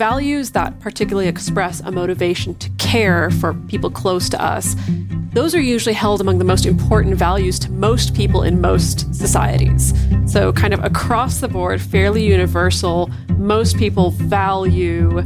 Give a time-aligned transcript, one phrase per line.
[0.00, 4.74] values that particularly express a motivation to care for people close to us,
[5.34, 9.92] those are usually held among the most important values to most people in most societies.
[10.24, 15.22] So, kind of across the board, fairly universal, most people value,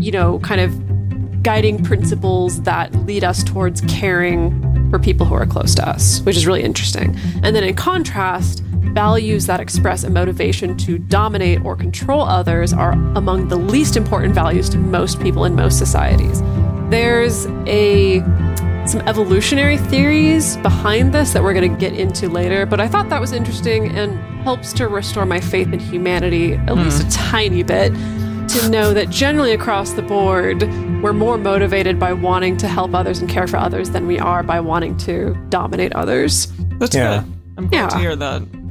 [0.00, 5.46] you know, kind of guiding principles that lead us towards caring for people who are
[5.46, 7.16] close to us, which is really interesting.
[7.44, 8.64] And then in contrast,
[8.98, 14.34] values that express a motivation to dominate or control others are among the least important
[14.34, 16.42] values to most people in most societies.
[16.90, 18.18] There's a
[18.88, 23.08] some evolutionary theories behind this that we're going to get into later, but I thought
[23.10, 26.82] that was interesting and helps to restore my faith in humanity at mm.
[26.82, 30.62] least a tiny bit to know that generally across the board,
[31.04, 34.42] we're more motivated by wanting to help others and care for others than we are
[34.42, 36.48] by wanting to dominate others.
[36.80, 37.20] That's yeah.
[37.20, 37.32] good.
[37.58, 37.88] I'm glad yeah.
[37.90, 38.57] to hear that.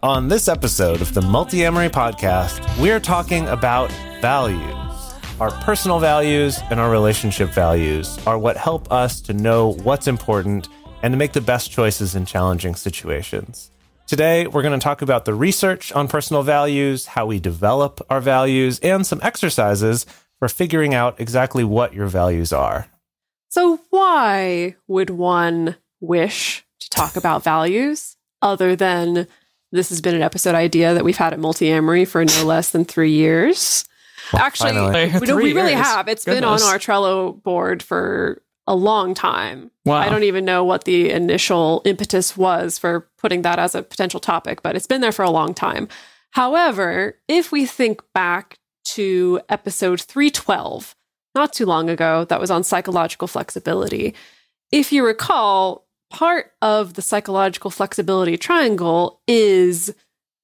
[0.00, 4.62] On this episode of the Multiamory podcast, we are talking about values.
[5.40, 10.68] Our personal values and our relationship values are what help us to know what's important
[11.02, 13.72] and to make the best choices in challenging situations.
[14.06, 18.20] Today, we're going to talk about the research on personal values, how we develop our
[18.20, 20.06] values, and some exercises
[20.38, 22.86] for figuring out exactly what your values are.
[23.48, 29.26] So, why would one wish to talk about values other than
[29.72, 32.84] this has been an episode idea that we've had at Multiamory for no less than
[32.84, 33.84] three years.
[34.32, 34.72] Well, Actually,
[35.20, 36.08] we, we really have.
[36.08, 36.40] It's Goodness.
[36.40, 39.70] been on our Trello board for a long time.
[39.86, 39.96] Wow.
[39.96, 44.20] I don't even know what the initial impetus was for putting that as a potential
[44.20, 45.88] topic, but it's been there for a long time.
[46.32, 50.94] However, if we think back to episode 312,
[51.34, 54.14] not too long ago, that was on psychological flexibility.
[54.70, 59.94] If you recall, part of the psychological flexibility triangle is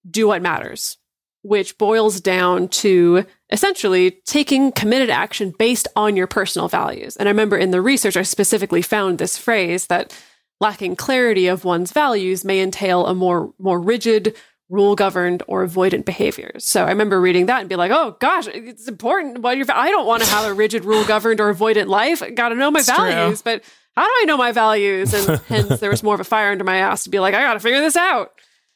[0.09, 0.99] do what matters,
[1.43, 7.17] which boils down to essentially taking committed action based on your personal values.
[7.17, 10.15] And I remember in the research, I specifically found this phrase that
[10.61, 14.37] lacking clarity of one's values may entail a more, more rigid,
[14.71, 16.65] rule governed or avoidant behaviors.
[16.65, 19.39] So I remember reading that and be like, oh gosh, it's important.
[19.39, 22.23] You're, I don't want to have a rigid, rule governed or avoidant life.
[22.35, 23.53] Got to know my it's values, true.
[23.57, 23.65] but
[23.97, 25.15] how do I know my values?
[25.15, 27.43] And hence there was more of a fire under my ass to be like, I
[27.43, 28.33] got to figure this out.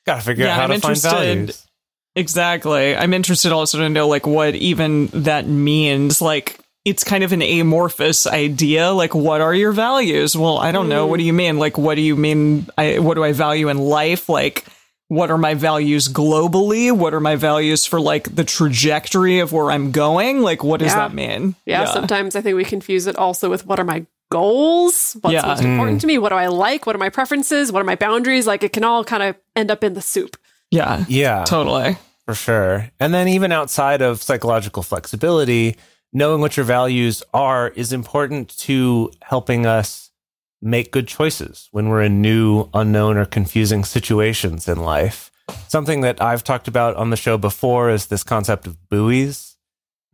[0.06, 1.66] Got to figure yeah, out how I'm to interested, find values.
[2.14, 2.96] Exactly.
[2.96, 6.20] I'm interested also to know like what even that means.
[6.20, 8.90] Like it's kind of an amorphous idea.
[8.90, 10.36] Like, what are your values?
[10.36, 11.06] Well, I don't know.
[11.06, 11.58] What do you mean?
[11.58, 12.66] Like, what do you mean?
[12.78, 14.28] I, what do I value in life?
[14.28, 14.64] Like,
[15.08, 16.90] what are my values globally?
[16.92, 20.40] What are my values for like the trajectory of where I'm going?
[20.40, 21.08] Like, what does yeah.
[21.08, 21.54] that mean?
[21.66, 25.16] Yeah, yeah, Sometimes I think we confuse it also with what are my goals?
[25.20, 25.46] What's yeah.
[25.46, 26.00] most important mm.
[26.02, 26.18] to me?
[26.18, 26.86] What do I like?
[26.86, 27.72] What are my preferences?
[27.72, 28.46] What are my boundaries?
[28.46, 30.36] Like it can all kind of end up in the soup.
[30.70, 31.04] Yeah.
[31.08, 31.44] Yeah.
[31.44, 31.96] Totally.
[32.24, 32.90] For sure.
[33.00, 35.76] And then even outside of psychological flexibility,
[36.12, 40.10] knowing what your values are is important to helping us
[40.60, 45.30] make good choices when we're in new, unknown, or confusing situations in life.
[45.68, 49.56] Something that I've talked about on the show before is this concept of buoys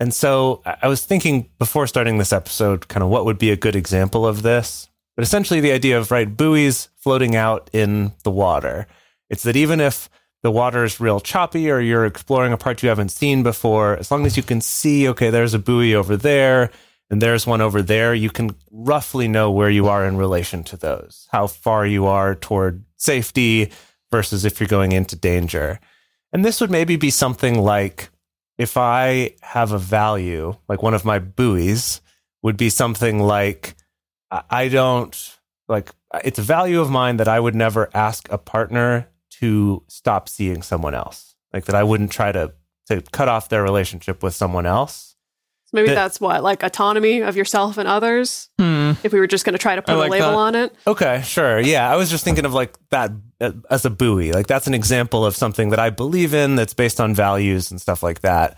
[0.01, 3.57] and so I was thinking before starting this episode, kind of what would be a
[3.57, 4.89] good example of this.
[5.17, 8.87] But essentially, the idea of, right, buoys floating out in the water.
[9.31, 10.11] It's that even if
[10.43, 14.11] the water is real choppy or you're exploring a part you haven't seen before, as
[14.11, 16.71] long as you can see, okay, there's a buoy over there
[17.11, 20.77] and there's one over there, you can roughly know where you are in relation to
[20.77, 23.71] those, how far you are toward safety
[24.11, 25.79] versus if you're going into danger.
[26.33, 28.09] And this would maybe be something like
[28.59, 32.01] if I have a value, like one of my buoys
[32.43, 33.75] would be something like
[34.31, 35.91] I don't like
[36.25, 39.09] it's a value of mine that I would never ask a partner
[39.41, 41.35] to stop seeing someone else.
[41.53, 42.53] Like that I wouldn't try to
[42.87, 45.14] to cut off their relationship with someone else
[45.75, 48.49] Maybe that, that's what, like autonomy of yourself and others.
[48.61, 48.93] Hmm.
[49.03, 50.37] If we were just going to try to put like a label that.
[50.37, 50.75] on it.
[50.87, 51.59] Okay, sure.
[51.59, 53.11] Yeah, I was just thinking of like that
[53.41, 54.31] uh, as a buoy.
[54.31, 57.81] Like that's an example of something that I believe in that's based on values and
[57.81, 58.57] stuff like that.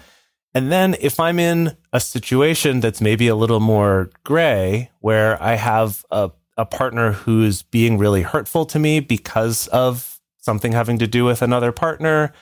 [0.53, 5.55] And then if I'm in a situation that's maybe a little more gray, where I
[5.55, 11.07] have a, a partner who's being really hurtful to me because of something having to
[11.07, 12.35] do with another partner,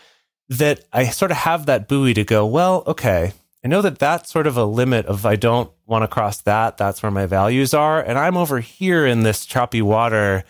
[0.48, 3.32] that I sort of have that buoy to go, well, okay,
[3.64, 6.76] I know that that's sort of a limit of I don't want to cross that.
[6.76, 8.00] That's where my values are.
[8.02, 10.44] And I'm over here in this choppy water,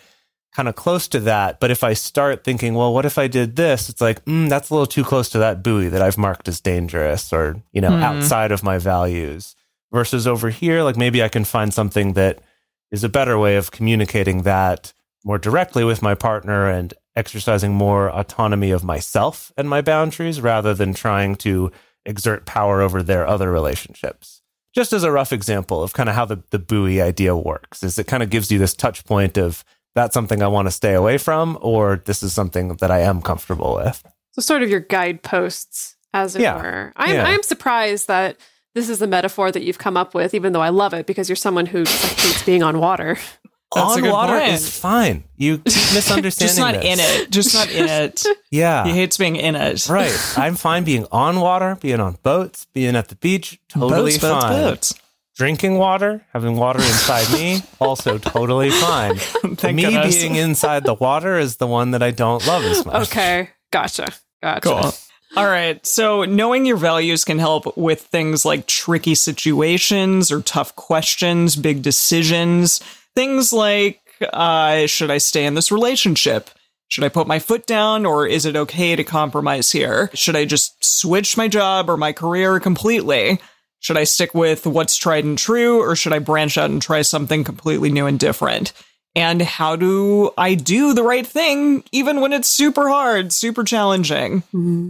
[0.53, 1.61] kind of close to that.
[1.61, 3.89] But if I start thinking, well, what if I did this?
[3.89, 6.59] It's like, mm, that's a little too close to that buoy that I've marked as
[6.59, 8.03] dangerous or, you know, Mhm.
[8.03, 9.55] outside of my values.
[9.93, 12.39] Versus over here, like maybe I can find something that
[12.91, 14.91] is a better way of communicating that
[15.23, 20.73] more directly with my partner and exercising more autonomy of myself and my boundaries rather
[20.73, 21.71] than trying to
[22.05, 24.41] exert power over their other relationships.
[24.73, 27.97] Just as a rough example of kind of how the, the buoy idea works, is
[27.97, 29.63] it kind of gives you this touch point of
[29.95, 33.21] that's something I want to stay away from, or this is something that I am
[33.21, 34.03] comfortable with.
[34.33, 36.57] So sort of your guideposts, as it Yeah.
[36.57, 36.93] were.
[36.97, 37.23] I'm Yeah.
[37.25, 38.37] I'm surprised that
[38.73, 41.29] this is the metaphor that you've come up with, even though I love it because
[41.29, 43.17] you're someone who like, hates being on water.
[43.73, 44.53] That's On water point.
[44.53, 45.23] is fine.
[45.37, 46.47] You keep misunderstanding.
[46.47, 46.83] Just not this.
[46.85, 47.31] in it.
[47.31, 48.23] Just not in it.
[48.51, 48.85] Yeah.
[48.85, 49.89] He hates being in it.
[49.89, 50.33] right.
[50.37, 53.59] I'm fine being on water, being on boats, being at the beach.
[53.67, 54.61] Totally Boats, boats, fine.
[54.63, 54.93] boats.
[55.35, 59.17] Drinking water, having water inside me, also totally fine.
[59.17, 60.15] Thank me goodness.
[60.15, 63.09] being inside the water is the one that I don't love as much.
[63.09, 64.07] Okay, gotcha,
[64.41, 64.61] gotcha.
[64.61, 64.91] Cool.
[65.35, 65.85] All right.
[65.85, 71.81] So, knowing your values can help with things like tricky situations or tough questions, big
[71.81, 72.79] decisions.
[73.15, 76.49] Things like uh, should I stay in this relationship?
[76.87, 80.09] Should I put my foot down or is it okay to compromise here?
[80.13, 83.39] Should I just switch my job or my career completely?
[83.79, 87.01] Should I stick with what's tried and true or should I branch out and try
[87.01, 88.71] something completely new and different?
[89.15, 94.43] And how do I do the right thing even when it's super hard, super challenging?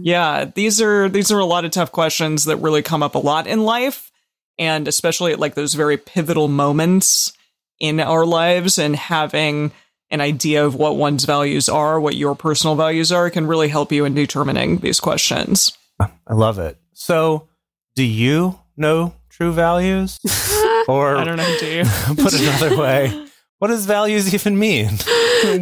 [0.04, 3.18] Yeah, these are these are a lot of tough questions that really come up a
[3.18, 4.10] lot in life
[4.58, 7.35] and especially at like those very pivotal moments
[7.80, 9.72] in our lives and having
[10.10, 13.92] an idea of what one's values are, what your personal values are can really help
[13.92, 15.76] you in determining these questions.
[15.98, 16.78] I love it.
[16.92, 17.48] So,
[17.94, 20.18] do you know true values?
[20.88, 21.84] Or I don't know, do you?
[22.16, 23.25] put another way,
[23.58, 24.98] what does values even mean?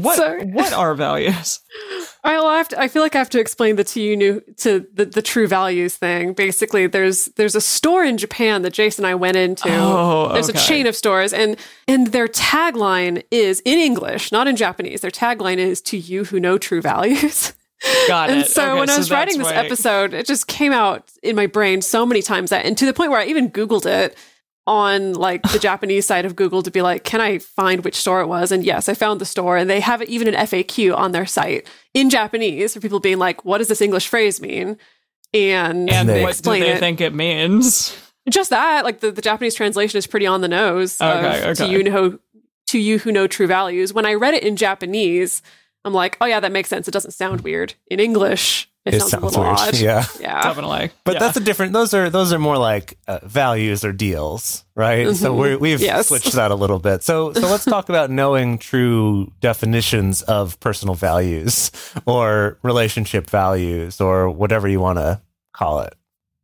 [0.00, 1.60] what what are values?
[2.24, 4.86] I'll have to, I feel like I have to explain the to you new to
[4.94, 6.32] the, the true values thing.
[6.32, 9.68] Basically, there's there's a store in Japan that Jason and I went into.
[9.68, 10.58] Oh, there's okay.
[10.58, 11.56] a chain of stores, and
[11.86, 15.02] and their tagline is in English, not in Japanese.
[15.02, 17.52] Their tagline is "To you who know true values."
[18.08, 18.48] Got and it.
[18.48, 21.46] so Okay, when I so was writing this episode, it just came out in my
[21.46, 24.16] brain so many times that, and to the point where I even Googled it
[24.66, 28.20] on like the Japanese side of Google to be like, can I find which store
[28.20, 28.50] it was?
[28.52, 31.66] And yes, I found the store, and they have even an FAQ on their site
[31.92, 34.76] in Japanese for people being like, what does this English phrase mean?
[35.32, 36.78] And, and they what do they it.
[36.78, 37.96] think it means?
[38.30, 40.98] Just that, like the, the Japanese translation is pretty on the nose.
[41.00, 42.18] of Okay, To you know,
[42.68, 43.92] to you who know true values.
[43.92, 45.42] When I read it in Japanese,
[45.84, 46.88] I'm like, oh yeah, that makes sense.
[46.88, 47.74] It doesn't sound weird.
[47.88, 49.74] In English, it, sounds, a little odd.
[49.78, 50.04] Yeah.
[50.20, 50.42] Yeah.
[50.42, 50.90] Definitely.
[51.04, 51.20] But Yeah.
[51.20, 51.72] that's a different.
[51.72, 55.14] Those are those are more like uh, values or deals, right?
[55.16, 55.38] So Mhm.
[55.38, 56.08] we're, we've Yes.
[56.08, 57.02] switched that a little bit.
[57.02, 61.70] So so let's talk about knowing true definitions of personal values
[62.06, 65.20] or relationship values or whatever you want to
[65.52, 65.94] call it.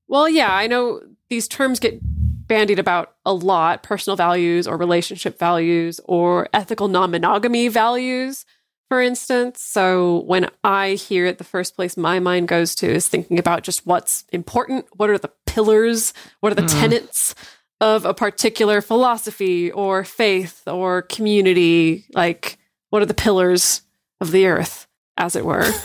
[0.09, 5.39] Well, yeah, I know these terms get bandied about a lot personal values or relationship
[5.39, 8.45] values or ethical non monogamy values,
[8.91, 9.63] for instance.
[9.63, 13.63] So when I hear it, the first place my mind goes to is thinking about
[13.63, 14.85] just what's important.
[14.97, 16.13] What are the pillars?
[16.41, 16.81] What are the Mhm.
[16.81, 17.35] tenets
[17.81, 22.05] of a particular philosophy or faith or community?
[22.15, 22.59] Like,
[22.91, 23.83] what are the pillars
[24.21, 25.73] of the earth, as it were?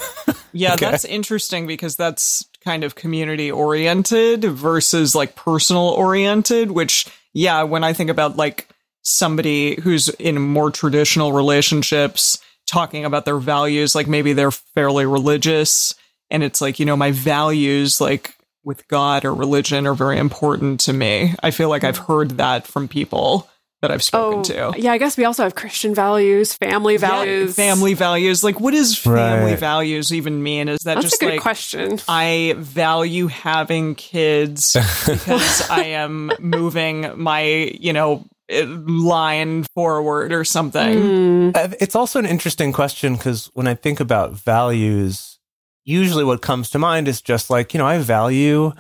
[0.52, 0.90] Yeah, Okay.
[0.90, 7.84] that's interesting because that's kind of community oriented versus like personal oriented, which, yeah, when
[7.84, 8.70] I think about like
[9.04, 15.96] somebody who's in more traditional relationships talking about their values, like maybe they're fairly religious
[16.30, 20.80] and it's like, you know, my values, like with God or religion, are very important
[20.82, 21.36] to me.
[21.42, 23.48] I feel like I've heard that from people
[23.82, 24.60] that I've spoken oh, to.
[24.60, 27.56] Oh, yeah, I guess we also have Christian values, family Yeah, values.
[27.56, 28.44] family values.
[28.44, 29.60] Like, what does family Right.
[29.60, 30.70] values even mean?
[30.70, 32.00] Is that That's just a good like question.
[32.08, 34.74] I value having kids
[35.08, 37.44] because I am moving my,
[37.80, 41.56] you know, line forward or something.
[41.56, 45.40] Uh, It's also an interesting question because when I think about values,
[45.84, 48.72] usually what comes to mind is just like, you know, I value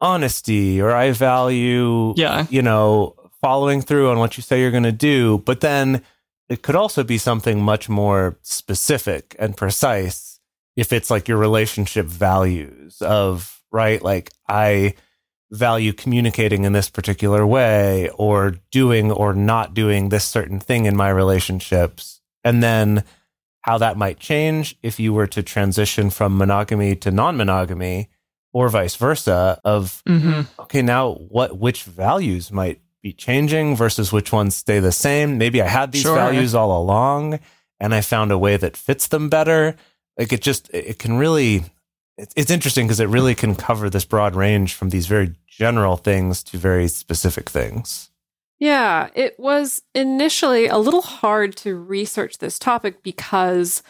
[0.00, 2.46] honesty or I value, Yeah.
[2.50, 5.38] you know, following through on what you say you're going to do.
[5.38, 6.02] But then
[6.48, 10.40] it could also be something much more specific and precise
[10.76, 14.02] if it's like your relationship values of, right?
[14.02, 14.94] Like, I
[15.52, 20.96] value communicating in this particular way or doing or not doing this certain thing in
[20.96, 22.20] my relationships.
[22.44, 23.04] And then
[23.62, 28.08] how that might change if you were to transition from monogamy to non-monogamy
[28.52, 30.46] or vice versa of Mhm.
[30.60, 35.60] okay now what which values might be changing versus which ones stay the same maybe
[35.62, 36.16] i had these Sure.
[36.16, 37.38] values all along
[37.78, 39.76] and i found a way that fits them better
[40.18, 41.64] like it just it can really
[42.36, 46.42] it's, interesting because it really can cover this broad range from these very general things
[46.44, 48.10] to very specific things.
[48.58, 53.82] Yeah, it was initially a little hard to research this topic because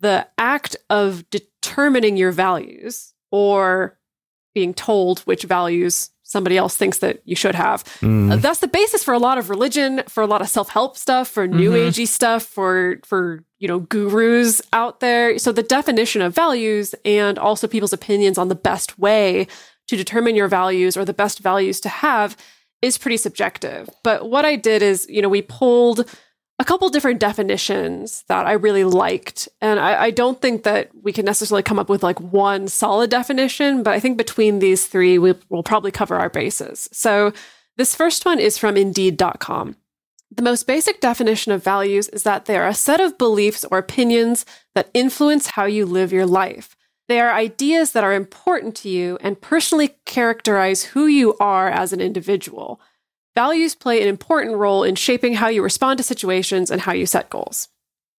[0.00, 3.98] the act of determining your values or
[4.54, 8.30] being told which values somebody else thinks that you should have Mm.
[8.32, 11.26] Uh, that's the basis for a lot of religion, for a lot of self-help stuff,
[11.28, 11.88] for new Mhm.
[11.88, 13.22] agey stuff, for for
[13.58, 15.38] you know gurus out there.
[15.38, 19.46] So the definition of values and also people's opinions on the best way
[19.88, 22.36] to determine your values or the best values to have
[22.80, 23.90] is pretty subjective.
[24.04, 25.98] But what I did is, you know, we pulled
[26.60, 29.48] a couple different definitions that I really liked.
[29.62, 33.08] And I, I don't think that we can necessarily come up with like one solid
[33.08, 36.86] definition, but I think between these three, we, we'll probably cover our bases.
[36.92, 37.32] So
[37.78, 39.76] this first one is from Indeed.com.
[40.30, 43.78] The most basic definition of values is that they are a set of beliefs or
[43.78, 46.76] opinions that influence how you live your life.
[47.08, 51.94] They are ideas that are important to you and personally characterize who you are as
[51.94, 52.82] an individual.
[53.40, 57.06] Values play an important role in shaping how you respond to situations and how you
[57.06, 57.68] set goals.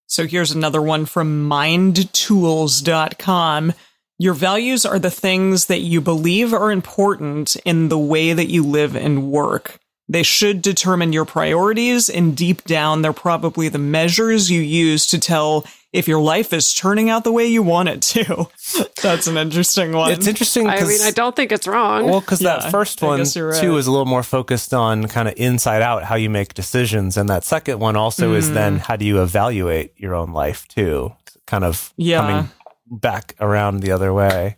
[0.08, 3.74] So here's another one from mindtools.com.
[4.18, 8.64] Your values are the things that you believe are important in the way that you
[8.64, 9.80] live and work.
[10.12, 15.20] They should determine your priorities, and deep down, they're probably the measures you use to
[15.20, 18.48] tell if your life is turning out the way you want it to.
[19.02, 20.12] That's an interesting one.
[20.12, 22.06] it's interesting I mean, I don't think it's wrong.
[22.10, 25.08] Well, because Yeah, that first one guess you're too is a little more focused on
[25.08, 28.54] kind of inside out how you make decisions, and that second one also is Mm.
[28.54, 31.14] then how do you evaluate your own life too,
[31.48, 32.20] kind of Yeah.
[32.22, 32.50] coming
[32.90, 34.58] back around the other way.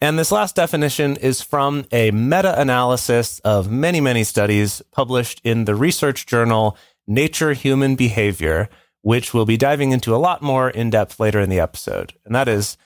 [0.00, 5.64] And this last definition is from a meta analysis of many, many studies published in
[5.64, 8.68] the research journal Nature Human Behavior,
[9.02, 12.14] which we'll be diving into a lot more in depth later in the episode.
[12.24, 12.76] And that is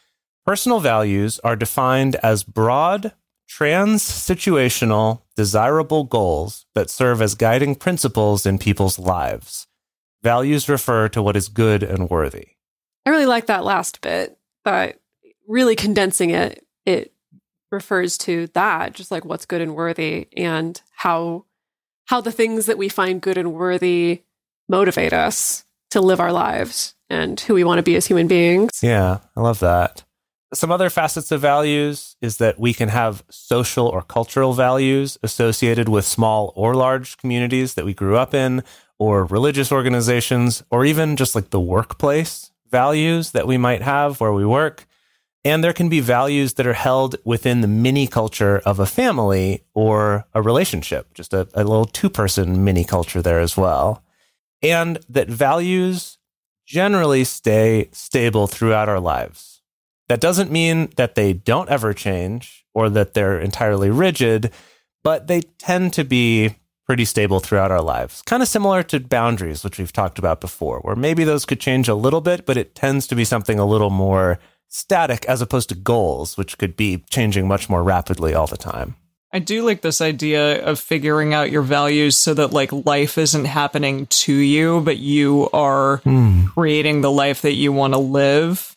[0.45, 3.12] personal values are defined as broad,
[3.49, 9.67] trans situational, desirable goals that serve as guiding principles in people's lives.
[10.23, 12.49] Values refer to what is good and worthy.
[13.07, 15.00] I really like that last bit, but
[15.47, 17.12] really condensing it, it
[17.71, 21.45] refers to that, just like what's good and worthy and how
[22.07, 24.23] how the things that we find good and worthy
[24.66, 28.71] motivate us to live our lives and who we want to be as human beings.
[28.83, 30.04] Yeah, I love that.
[30.54, 35.90] Some other facets of values is that we can have social or cultural values associated
[35.90, 38.64] with small or large communities that we grew up in,
[38.99, 44.33] or religious organizations, or even just like the workplace values that we might have where
[44.33, 44.87] we work.
[45.45, 49.62] And there can be values that are held within the mini culture of a family
[49.73, 54.02] or a relationship, just a, a little two person mini culture there as well.
[54.62, 56.18] And that values
[56.66, 59.62] generally stay stable throughout our lives.
[60.09, 64.52] That doesn't mean that they don't ever change or that they're entirely rigid,
[65.04, 68.23] but they tend to be pretty stable throughout our lives.
[68.23, 71.88] Kind of similar to boundaries, which we've talked about before, where maybe those could change
[71.88, 75.68] a little bit, but it tends to be something a little more static as opposed
[75.70, 78.96] to goals, which could be changing much more rapidly all the time.
[79.32, 83.44] I do like this idea of figuring out your values so that like life isn't
[83.44, 86.46] happening to you, but you are hmm.
[86.46, 88.75] creating the life that you want to live,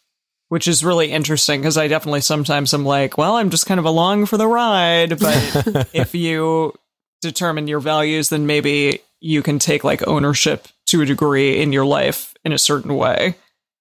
[0.49, 3.85] which is really interesting because I definitely sometimes I'm like, well, I'm just kind of
[3.85, 5.17] along for the ride.
[5.19, 6.73] But if you
[7.21, 11.85] determine your values, then maybe you can take like ownership to a degree in your
[11.85, 13.35] life in a certain way.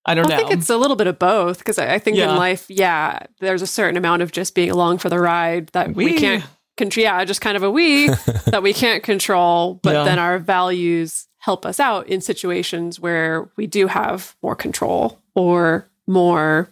[0.06, 0.34] I don't I know.
[0.34, 2.30] I think it's a little bit of both because I, I think Yeah.
[2.30, 5.94] in life, yeah, there's a certain amount of just being along for the ride that
[5.94, 6.44] we, We- can't
[6.76, 7.02] control.
[7.02, 8.08] Yeah, just kind of a we
[8.46, 10.04] that we can't control, but Yeah.
[10.04, 15.86] then our values help us out in situations where we do have more control or
[16.06, 16.70] more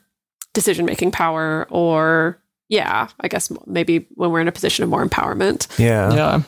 [0.55, 2.39] decision making power, or
[2.71, 5.69] yeah, I guess maybe when we're in a position of more empowerment.
[5.79, 6.13] Yeah.
[6.13, 6.43] Yeah.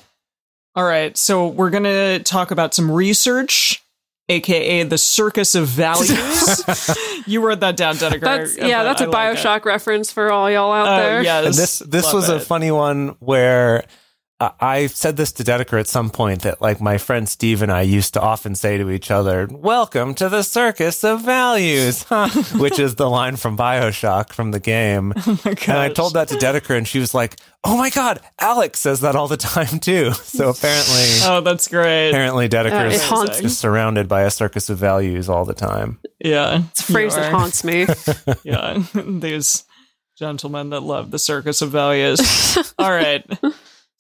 [0.75, 1.17] All right.
[1.17, 3.83] So we're going to talk about some research,
[4.31, 6.65] aka the circus of values.
[7.27, 8.21] you wrote that down, Dedeker.
[8.21, 9.37] That's yeah, that's a I like.
[9.39, 11.23] Bioshock reference for all y'all out Oh, there.
[11.23, 11.47] yes.
[11.47, 13.85] And this this Love was a funny one where
[14.40, 17.70] I I said this to Dedeker at some point that like my friend Steve and
[17.70, 22.28] I used to often say to each other, "Welcome to the circus of values," huh?
[22.59, 25.12] which is the line from Bioshock from the game.
[25.44, 29.00] and I told that to Dedeker, and she was like, "Oh my god, Alex says
[29.00, 32.09] that all the time too." So apparently, Oh, that's great.
[32.11, 35.52] apparently Dedeker Uh, it is haunts just surrounded by a circus of values all the
[35.54, 35.99] time.
[36.18, 36.62] Yeah.
[36.70, 37.87] It's a phrase that haunts me.
[38.42, 39.64] yeah, these
[40.16, 42.20] gentlemen that love the circus of values.
[42.78, 43.25] All right.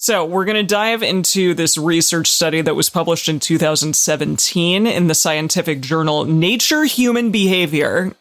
[0.02, 5.06] So, we're going to dive into this research study that was published in 2017 in
[5.08, 8.16] the scientific journal Nature Human Behavior.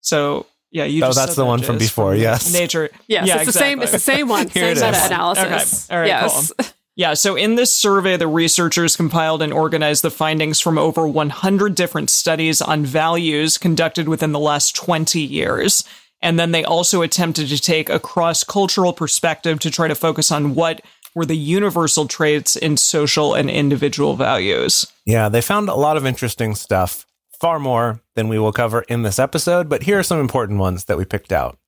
[0.00, 2.52] So, yeah, you Oh, just that's said the that, one from Jase, before, yes.
[2.52, 2.90] Nature.
[3.06, 3.80] Yes, yeah, it's the same.
[3.80, 4.48] It's the same one.
[4.48, 5.88] Here same meta analysis.
[5.88, 5.94] Okay.
[5.94, 6.52] All right, yes.
[6.96, 11.76] Yeah, so in this survey, the researchers compiled and organized the findings from over 100
[11.76, 15.84] different studies on values conducted within the last 20 years.
[16.20, 20.30] And then they also attempted to take a cross cultural perspective to try to focus
[20.30, 20.82] on what
[21.14, 24.86] were the universal traits in social and individual values.
[25.04, 27.06] Yeah, they found a lot of interesting stuff,
[27.40, 30.84] far more than we will cover in this episode, but here are some important ones
[30.84, 31.58] that we picked out.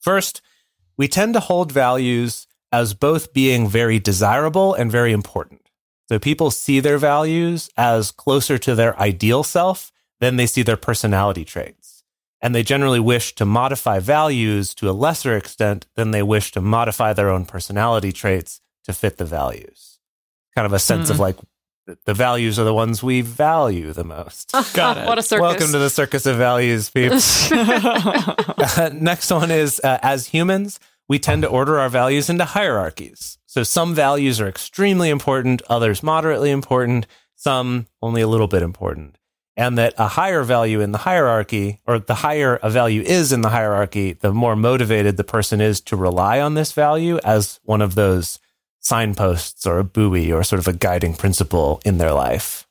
[0.00, 0.42] First,
[0.96, 5.62] we tend to hold values as both being very desirable and very important.
[6.08, 10.76] So people see their values as closer to their ideal self than they see their
[10.76, 12.02] personality traits.
[12.40, 16.60] And they generally wish to modify values to a lesser extent than they wish to
[16.60, 19.98] modify their own personality traits to fit the values.
[20.54, 21.36] Kind of a sense of like,
[22.04, 24.52] the values are the ones we value the most.
[24.74, 25.06] Got it.
[25.06, 25.42] what a circus.
[25.42, 27.50] Welcome to the circus of values, peeps.
[28.76, 30.78] Uh, next one is uh, as humans,
[31.08, 33.38] we tend to order our values into hierarchies.
[33.46, 39.16] So some values are extremely important, others moderately important, some only a little bit important.
[39.56, 43.40] And that a higher value in the hierarchy, or the higher a value is in
[43.40, 47.80] the hierarchy, the more motivated the person is to rely on this value as one
[47.80, 48.38] of those
[48.88, 52.66] signposts or a buoy or sort of a guiding principle in their life.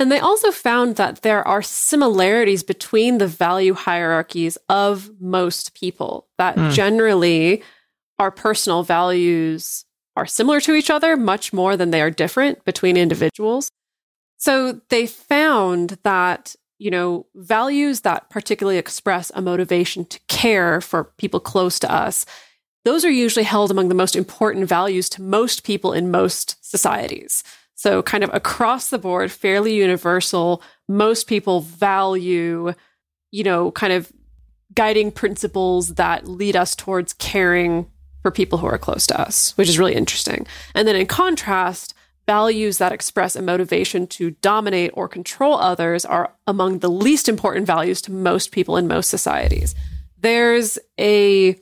[0.00, 6.28] And they also found that there are similarities between the value hierarchies of most people,
[6.38, 6.70] that Hmm.
[6.70, 7.62] generally
[8.18, 9.84] our personal values
[10.16, 13.70] are similar to each other much more than they are different between individuals.
[14.36, 21.04] So they found that, you know, values that particularly express a motivation to care for
[21.18, 22.24] people close to us,
[22.88, 27.44] those are usually held among the most important values to most people in most societies.
[27.74, 30.62] So, kind of across the board, fairly universal.
[30.88, 32.72] Most people value,
[33.30, 34.10] you know, kind of
[34.74, 37.90] guiding principles that lead us towards caring
[38.22, 40.46] for people who are close to us, which is really interesting.
[40.74, 41.92] And then in contrast,
[42.26, 47.66] values that express a motivation to dominate or control others are among the least important
[47.66, 49.74] values to most people in most societies.
[50.18, 51.60] There's a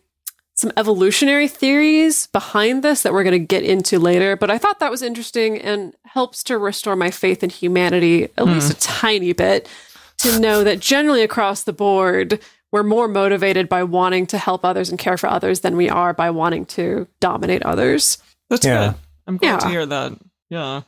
[0.56, 4.80] some evolutionary theories behind this that we're going to get into later, but I thought
[4.80, 8.52] that was interesting and helps to restore my faith in humanity at hmm.
[8.52, 9.68] least a tiny bit
[10.18, 12.40] to know that generally across the board,
[12.72, 16.14] we're more motivated by wanting to help others and care for others than we are
[16.14, 18.18] by wanting to dominate others.
[18.48, 18.88] That's Yeah.
[18.88, 18.94] good.
[19.26, 20.12] I'm glad to hear that.
[20.48, 20.82] Yeah.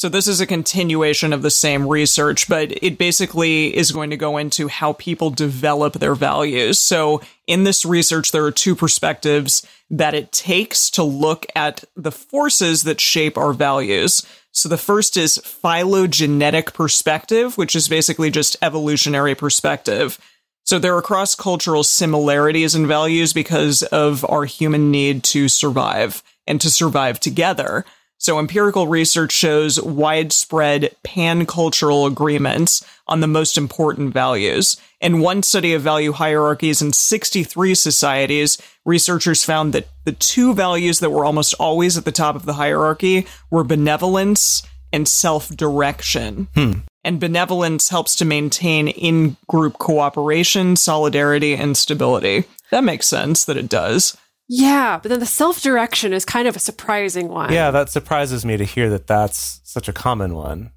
[0.00, 4.16] So this is a continuation of the same research, but it basically is going to
[4.16, 6.78] go into how people develop their values.
[6.78, 12.12] So in this research, there are two perspectives that it takes to look at the
[12.12, 14.26] forces that shape our values.
[14.52, 20.18] So the first is phylogenetic perspective, which is basically just evolutionary perspective.
[20.64, 26.22] So there are cross cultural similarities in values because of our human need to survive
[26.46, 27.84] and to survive together.
[28.20, 34.76] So empirical research shows widespread pan-cultural agreements on the most important values.
[35.00, 41.00] In one study of value hierarchies in 63 societies, researchers found that the two values
[41.00, 46.48] that were almost always at the top of the hierarchy were benevolence and self-direction.
[46.54, 46.72] Hmm.
[47.02, 52.44] And benevolence helps to maintain in group cooperation, solidarity, and stability.
[52.70, 54.14] That makes sense that it does.
[54.52, 57.52] Yeah, but then the self direction is kind of a surprising one.
[57.52, 60.72] Yeah, that surprises me to hear that that's such a common one.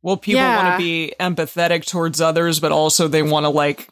[0.00, 0.62] Well, people Yeah.
[0.62, 3.88] want to be empathetic towards others, but also they want to like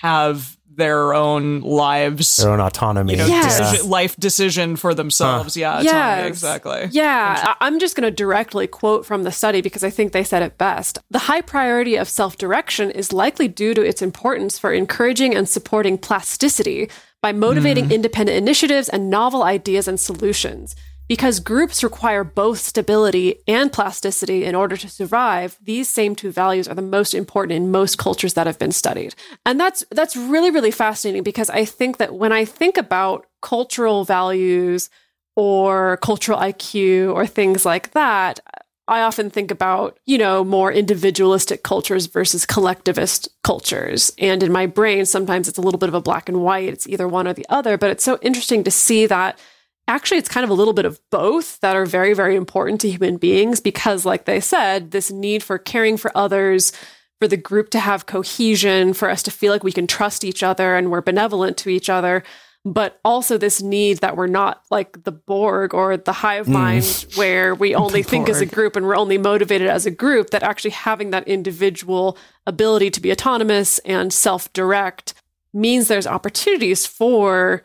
[0.00, 3.12] have their own lives, Their own autonomy.
[3.12, 3.58] you know, Yes.
[3.58, 5.54] decision, life decision for themselves.
[5.54, 5.90] Yeah, autonomy,
[6.22, 6.26] Yes.
[6.28, 6.88] exactly.
[6.92, 10.42] Yeah, I'm just going to directly quote from the study because I think they said
[10.42, 10.98] it best.
[11.10, 15.46] The high priority of self direction is likely due to its importance for encouraging and
[15.46, 16.88] supporting plasticity
[17.22, 17.92] by motivating hmm.
[17.92, 20.74] independent initiatives and novel ideas and solutions.
[21.08, 26.68] Because groups require both stability and plasticity in order to survive, these same two values
[26.68, 29.14] are the most important in most cultures that have been studied.
[29.44, 34.04] And that's that's really really fascinating because I think that when I think about cultural
[34.04, 34.88] values
[35.36, 38.40] or cultural IQ or things like that,
[38.88, 44.12] I often think about, you know, more individualistic cultures versus collectivist cultures.
[44.18, 46.68] And in my brain, sometimes it's a little bit of a black and white.
[46.68, 47.78] It's either one or the other.
[47.78, 49.38] But it's so interesting to see that
[49.86, 52.90] actually it's kind of a little bit of both that are very, very important to
[52.90, 56.72] human beings because, like they said, this need for caring for others,
[57.20, 60.42] for the group to have cohesion, for us to feel like we can trust each
[60.42, 62.24] other and we're benevolent to each other
[62.64, 66.52] but also this need that we're not like the Borg or the hive Mm.
[66.52, 70.30] mind where we only think as a group and we're only motivated as a group,
[70.30, 75.14] that actually having that individual ability to be autonomous and self direct
[75.52, 77.64] means there's opportunities for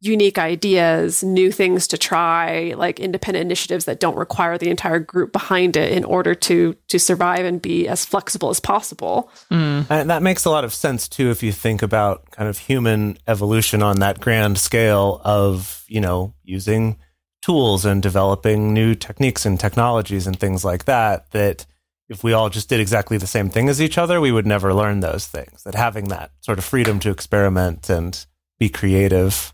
[0.00, 5.32] unique ideas, new things to try, like independent initiatives that don't require the entire group
[5.32, 9.30] behind it in order to to survive and be as flexible as possible.
[9.50, 9.86] Mm.
[9.90, 13.18] And that makes a lot of sense too if you think about kind of human
[13.26, 16.96] evolution on that grand scale of, you know, using
[17.42, 21.66] tools and developing new techniques and technologies and things like that that
[22.08, 24.72] if we all just did exactly the same thing as each other, we would never
[24.72, 25.62] learn those things.
[25.64, 28.24] That having that sort of freedom to experiment and
[28.58, 29.52] be creative,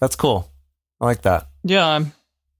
[0.00, 0.50] that's cool.
[1.00, 1.48] I like that.
[1.64, 1.86] Yeah.
[1.86, 2.12] I'm-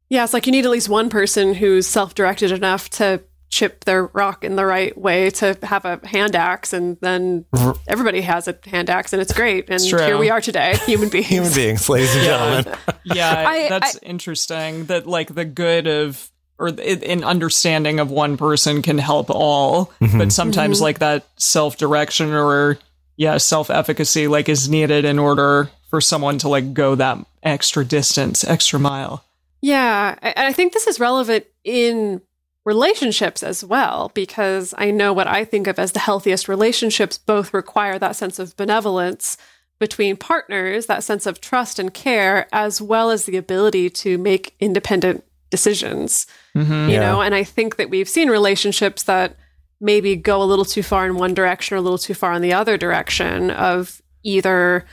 [0.08, 3.85] Yeah, it's like you need at least one person who's self directed enough to chip
[3.85, 7.44] their rock in the right way to have a hand axe, and then
[7.87, 9.66] everybody has a hand axe, and it's great.
[9.66, 11.28] And It's here we are today, human beings.
[11.28, 12.78] Human beings, ladies and gentlemen.
[13.04, 14.87] Yeah, I- that's interesting.
[14.87, 20.18] That like the good of or an understanding of one person can help all, mm-hmm.
[20.18, 20.85] but sometimes mm-hmm.
[20.85, 22.78] like that self direction or
[23.16, 27.85] yeah self efficacy like is needed in order for someone to like go that extra
[27.85, 29.25] distance, extra mile.
[29.61, 32.20] Yeah, I- and I think this is relevant in
[32.64, 37.53] relationships as well, because I know what I think of as the healthiest relationships both
[37.53, 39.37] require that sense of benevolence
[39.79, 44.55] between partners, that sense of trust and care, as well as the ability to make
[44.61, 46.27] independent decisions.
[46.57, 46.72] Mm-hmm.
[46.88, 47.01] You Yeah.
[47.01, 49.37] know, and I think that we've seen relationships that
[49.83, 52.40] maybe go a little too far in one direction or a little too far in
[52.40, 54.87] the other direction of either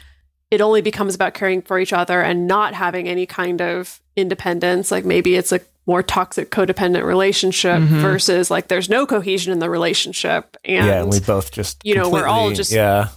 [0.51, 4.89] it only becomes about caring for each other and not having any kind of independence.
[4.91, 8.01] Like maybe it's a more toxic codependent relationship Mhm.
[8.01, 10.57] versus like there's no cohesion in the relationship.
[10.65, 13.09] And yeah, and we both just you know, we're all just- yeah.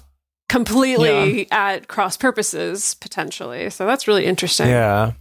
[0.50, 3.70] completely at cross purposes potentially.
[3.70, 4.68] So that's really interesting.
[4.68, 5.12] Yeah.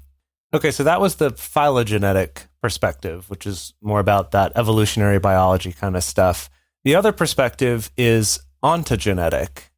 [0.53, 5.95] Okay, so that was the phylogenetic perspective, which is more about that evolutionary biology kind
[5.95, 6.49] of stuff.
[6.83, 9.69] The other perspective is ontogenetic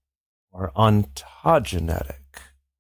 [0.52, 2.19] or ontogenetic.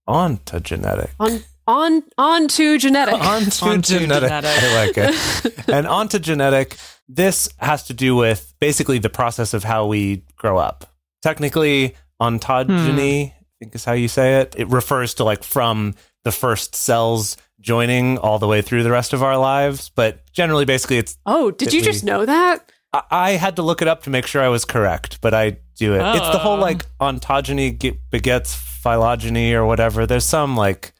[0.07, 1.09] Ontogenetic.
[1.19, 3.17] On on on to genetics.
[3.61, 4.29] Ontogenetic.
[4.29, 4.43] Ontogenetic.
[4.45, 5.69] I like it.
[5.69, 10.91] and ontogenetic, this has to do with basically the process of how we grow up.
[11.21, 13.37] Technically, ontogeny, hmm.
[13.37, 14.55] I think is how you say it.
[14.57, 19.13] It refers to like from the first cells joining all the way through the rest
[19.13, 19.89] of our lives.
[19.95, 22.71] But generally, basically, it's oh, did you we- just know that?
[22.93, 25.57] I, I had to look it up to make sure I was correct, but I
[25.79, 26.01] do it.
[26.15, 26.61] It's the whole Oh.
[26.61, 30.05] like ontogeny ge- begets phylogeny or whatever.
[30.05, 30.93] There's some like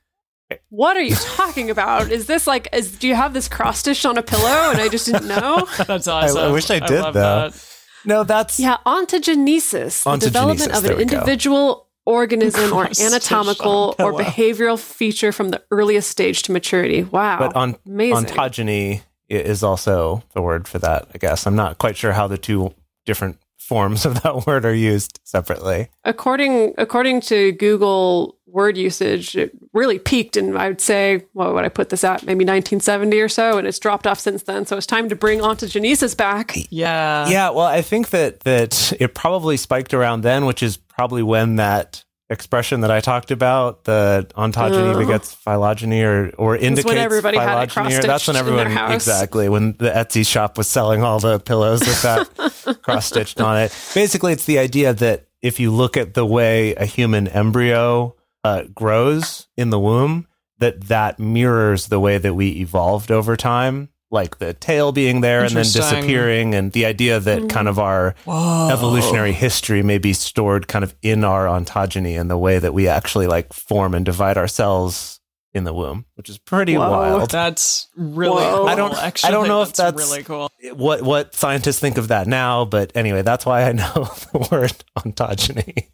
[0.69, 2.10] What are you talking about?
[2.12, 4.88] Is this like is do you have this cross stitch on a pillow and I
[4.89, 5.67] just didn't know?
[5.88, 6.38] That's awesome.
[6.41, 7.49] I wish I did, love though.
[7.49, 7.67] that.
[8.06, 11.17] no, that's Yeah, ontogenesis, the development of an we go.
[11.17, 17.04] individual organism or anatomical oh, or behavioral feature from the earliest stage to maturity.
[17.04, 17.39] Wow.
[17.39, 18.26] but on Amazing.
[18.26, 21.08] ontogeny is also the word for that.
[21.13, 22.74] I guess I'm not quite sure how the two
[23.06, 25.89] different forms of that word are used separately.
[26.04, 31.66] according according to Google word usage, it really peaked in I would say what would
[31.66, 32.24] I put this at?
[32.24, 34.66] Maybe 1970 or so, and it's dropped off since then.
[34.66, 36.56] So it's time to bring ontogenesis back.
[36.70, 37.28] Yeah.
[37.30, 41.58] yeah, well, I think that that it probably spiked around then, which is probably when
[41.58, 45.00] that expression that I talked about, the ontogeny Oh.
[45.00, 48.94] begets phylogeny or or indicates everybody had it phylogeny, or that's when everyone house.
[48.94, 53.58] exactly when the Etsy shop was selling all the pillows with that cross stitched on
[53.58, 53.76] it.
[53.94, 58.64] Basically, it's the idea that if you look at the way a human embryo uh,
[58.74, 60.26] grows in the womb,
[60.60, 63.90] that that mirrors the way that we evolved over time.
[64.13, 68.13] Like the tail being there and then disappearing, and the idea that kind of our
[68.26, 68.69] Whoa.
[68.71, 72.88] evolutionary history may be stored kind of in our ontogeny and the way that we
[72.88, 75.19] actually like form and divide ourselves
[75.56, 76.91] in the womb, which is pretty Whoa.
[76.91, 77.32] wild.
[77.32, 78.58] That's really Whoa.
[78.60, 78.67] cool.
[78.67, 80.49] I don't- actually I don't know if that's- really cool.
[80.73, 83.93] What what scientists think of that now, but anyway, that's why I know
[84.32, 85.89] the word ontogeny.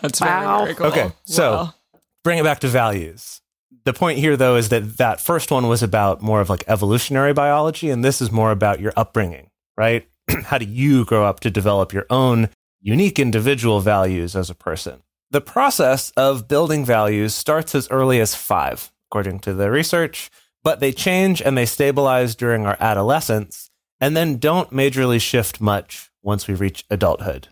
[0.00, 0.58] That's Wow.
[0.58, 0.86] very, very cool.
[0.86, 1.74] Okay, so- Wow.
[2.22, 3.40] Bring it back to values.
[3.84, 7.34] The point here, though, is that that first one was about more of like evolutionary
[7.34, 10.08] biology, and this is more about your upbringing, right?
[10.44, 12.48] How do you grow up to develop your own
[12.80, 15.02] unique individual values as a person?
[15.30, 20.30] The process of building values starts as early as five, according to the research.
[20.62, 23.68] but they change and they stabilize during our adolescence
[24.00, 27.48] and then don't majorly shift much once we reach adulthood.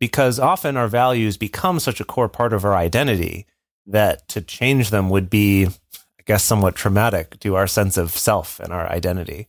[0.00, 3.46] Because often our values become such a core part of our identity
[3.88, 8.60] that to change them would be, I guess, somewhat traumatic to our sense of self
[8.60, 9.48] and our identity.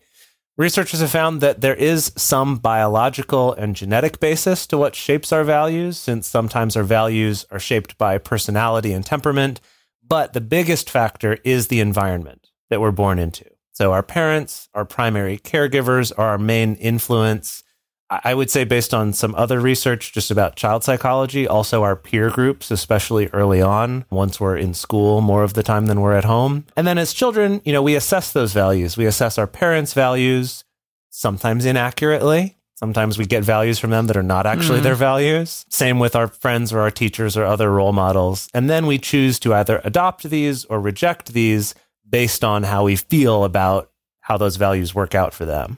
[0.58, 5.45] Researchers have found that there is some biological and genetic basis to what shapes our
[5.45, 9.62] values, since sometimes our values are shaped by personality and temperament.
[10.06, 13.45] But the biggest factor is the environment that we're born into.
[13.71, 17.63] So our parents, our primary caregivers are our main influence.
[18.10, 22.32] I would say, based on some other research just about child psychology, also our peer
[22.32, 26.26] groups, especially early on, once we're in school more of the time than we're at
[26.26, 26.65] home.
[26.76, 28.98] And then as children, you know, we assess those values.
[28.98, 30.63] We assess our parents' values,
[31.12, 32.58] sometimes inaccurately.
[32.74, 34.84] Sometimes we get values from them that are not actually mm.
[34.84, 35.65] their values.
[35.69, 38.48] Same with our friends or our teachers or other role models.
[38.54, 41.76] And then we choose to either adopt these or reject these
[42.10, 43.91] based on how we feel about
[44.22, 45.78] how those values work out for them.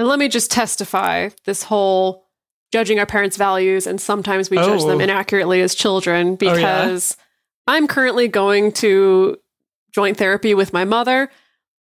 [0.00, 2.24] And let me just testify this whole
[2.72, 4.64] judging our parents' values, and sometimes we oh.
[4.64, 5.00] judge them oh.
[5.00, 7.22] inaccurately as children because oh,
[7.68, 7.76] yeah?
[7.76, 9.36] I'm currently going to
[9.94, 11.28] joint therapy with my mother.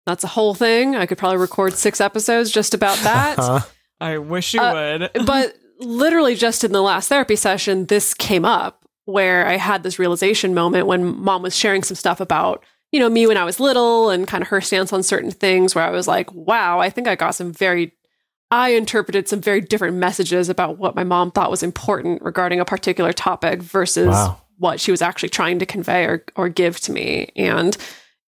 [0.05, 0.97] That's a whole thing.
[0.97, 3.39] I could probably record six episodes just about that.
[3.39, 3.65] Uh-huh.
[4.01, 4.73] I wish you uh,
[5.13, 5.25] would.
[5.25, 9.97] but literally, just in the last therapy session, this came up where I had this
[9.97, 13.61] realization moment when mom was sharing some stuff about you know me when I was
[13.61, 16.89] little and kind of her stance on certain things where I was like, wow, I
[16.89, 17.93] think I got some very
[18.51, 22.65] I interpreted some very different messages about what my mom thought was important regarding a
[22.65, 24.41] particular topic versus wow.
[24.57, 27.31] what she was actually trying to convey or, or give to me.
[27.35, 27.77] And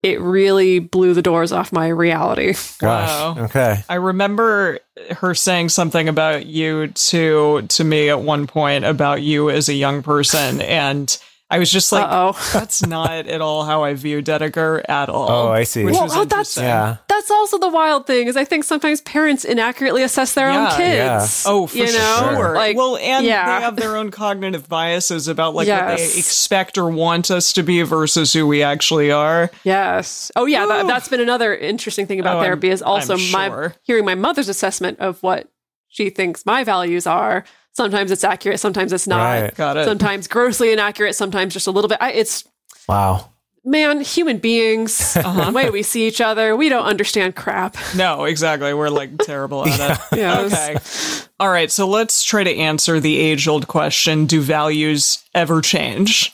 [0.04, 2.54] it really blew the doors off my reality.
[2.80, 3.10] Gosh.
[3.10, 3.36] Wow.
[3.46, 3.84] Okay.
[3.88, 4.80] I remember
[5.12, 9.74] her saying something about you to to me at one point about you as a
[9.74, 11.18] young person and
[11.52, 15.30] I was just like, oh that's not at all how I view Dedeker at all.
[15.30, 15.84] Oh, I see.
[15.84, 16.98] Which well, oh, that's yeah.
[17.08, 20.78] That's also the wild thing is I think sometimes parents inaccurately assess their yeah, own
[20.78, 21.44] kids.
[21.46, 21.52] Yeah.
[21.52, 22.34] Oh, for you know?
[22.36, 22.56] sure.
[22.56, 23.60] Like, well, and yeah.
[23.60, 25.82] they have their own cognitive biases about like yes.
[25.82, 29.52] what they expect or want us to be versus who we actually are.
[29.66, 30.32] Yes.
[30.38, 30.66] Oh, yeah.
[30.66, 33.50] That, has been another interesting thing about oh, therapy is also sure.
[33.50, 35.50] my hearing my mother's assessment of what
[35.92, 39.42] she thinks my values are Sometimes it's accurate, sometimes it's not.
[39.42, 39.56] Right.
[39.56, 39.86] Got it.
[39.86, 42.00] Sometimes grossly inaccurate, sometimes just a little bit.
[42.02, 42.44] I, it's
[42.88, 43.30] wow.
[43.64, 45.46] Man, human beings, uh-huh.
[45.46, 47.78] the way we see each other, we don't understand crap.
[47.96, 48.74] No, exactly.
[48.74, 50.00] We're like terrible at it.
[50.18, 50.52] yes.
[50.54, 51.28] Okay.
[51.40, 51.72] All right.
[51.72, 56.34] So let's try to answer the age old question Do values ever change?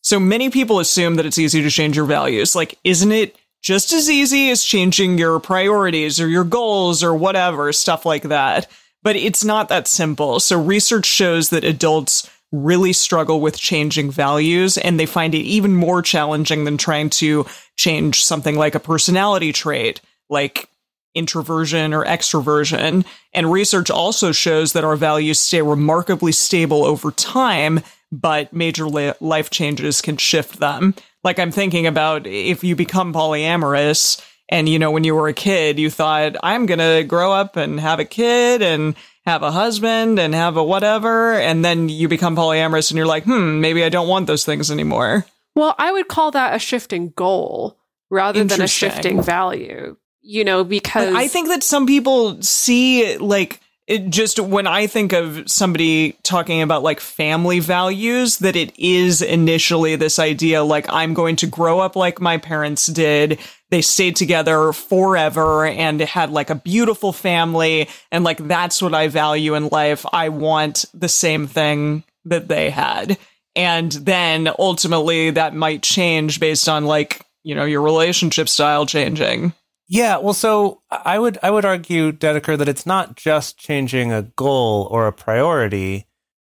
[0.00, 2.56] So many people assume that it's easy to change your values.
[2.56, 7.72] Like, isn't it just as easy as changing your priorities or your goals or whatever,
[7.74, 8.68] stuff like that?
[9.02, 10.40] But it's not that simple.
[10.40, 15.74] So research shows that adults really struggle with changing values and they find it even
[15.74, 17.44] more challenging than trying to
[17.76, 20.68] change something like a personality trait, like
[21.14, 23.04] introversion or extroversion.
[23.34, 27.80] And research also shows that our values stay remarkably stable over time,
[28.10, 30.94] but major life changes can shift them.
[31.24, 35.34] Like I'm thinking about if you become polyamorous, and, you know, when you were a
[35.34, 38.94] kid, you thought, I'm going to grow up and have a kid and
[39.26, 41.34] have a husband and have a whatever.
[41.34, 44.70] And then you become polyamorous and you're like, hmm, maybe I don't want those things
[44.70, 45.26] anymore.
[45.54, 47.78] Well, I would call that a shifting goal
[48.10, 53.60] rather than a shifting value, you know, because I think that some people see like,
[53.86, 59.22] it just when I think of somebody talking about like family values, that it is
[59.22, 63.38] initially this idea like I'm going to grow up like my parents did.
[63.70, 67.88] They stayed together forever and had like a beautiful family.
[68.10, 70.06] And like that's what I value in life.
[70.12, 73.18] I want the same thing that they had.
[73.54, 79.52] And then ultimately that might change based on like, you know, your relationship style changing.
[79.88, 84.22] Yeah, well, so I would I would argue, Dedeker, that it's not just changing a
[84.22, 86.07] goal or a priority.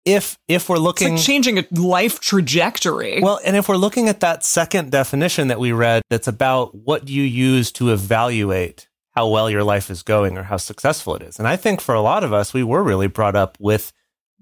[0.05, 3.21] If if we're looking like changing a life trajectory.
[3.21, 7.09] Well, and if we're looking at that second definition that we read, that's about what
[7.09, 11.39] you use to evaluate how well your life is going or how successful it is.
[11.39, 13.93] And I think for a lot of us, we were really brought up with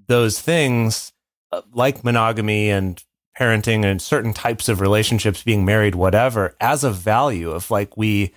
[0.07, 1.13] those things
[1.53, 3.03] uh, like monogamy and
[3.39, 8.33] parenting and certain types of relationships, being married, whatever, as a value of like we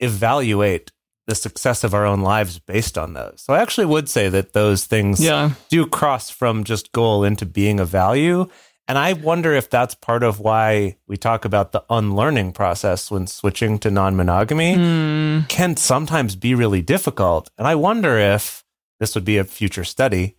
[0.00, 0.92] evaluate
[1.28, 3.42] the success of our own lives based on those.
[3.42, 5.50] So I actually would say that those things yeah.
[5.68, 8.48] do cross from just goal into being a value.
[8.88, 13.26] And I wonder if that's part of why we talk about the unlearning process when
[13.26, 15.48] switching to non monogamy mm.
[15.50, 17.50] can sometimes be really difficult.
[17.58, 18.64] And I wonder if
[18.98, 20.34] this would be a future study,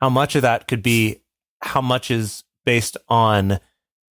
[0.00, 1.20] how much of that could be
[1.62, 3.60] how much is based on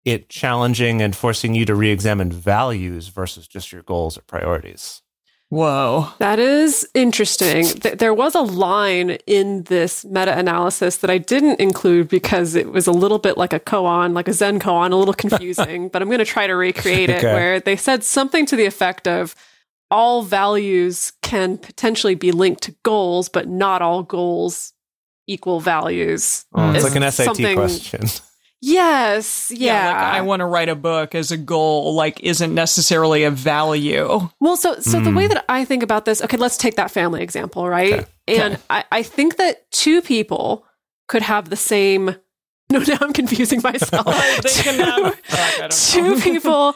[0.06, 5.02] it challenging and forcing you to re-examine values versus just your goals or priorities.
[5.52, 6.08] Whoa.
[6.20, 7.68] That is interesting.
[7.68, 12.72] Th- there was a line in this meta analysis that I didn't include because it
[12.72, 16.02] was a little bit like a koan, like a Zen koan, a little confusing, but
[16.02, 17.34] I'm going to try to recreate it Okay.
[17.34, 19.36] where they said something to the effect of
[19.92, 24.72] all values can potentially be linked to goals, but not all goals
[25.28, 26.46] equal values.
[26.56, 28.02] Oh, it's Is like an SAT something- question.
[28.62, 29.52] Yes.
[29.54, 29.88] Yeah.
[29.88, 34.30] like I want to write a book as a goal, like isn't necessarily a value.
[34.40, 35.34] Well, so so the way hmm.
[35.34, 38.06] that I think about this, okay, let's take that family example, right?
[38.28, 40.66] And I, I think that two people
[41.08, 42.16] could have the same.
[42.72, 44.06] No, now I'm confusing myself.
[44.44, 46.74] They can have- Fuck, two people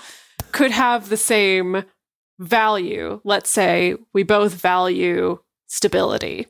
[0.52, 1.86] could have the same
[2.38, 3.22] value.
[3.24, 6.48] Let's say we both value stability.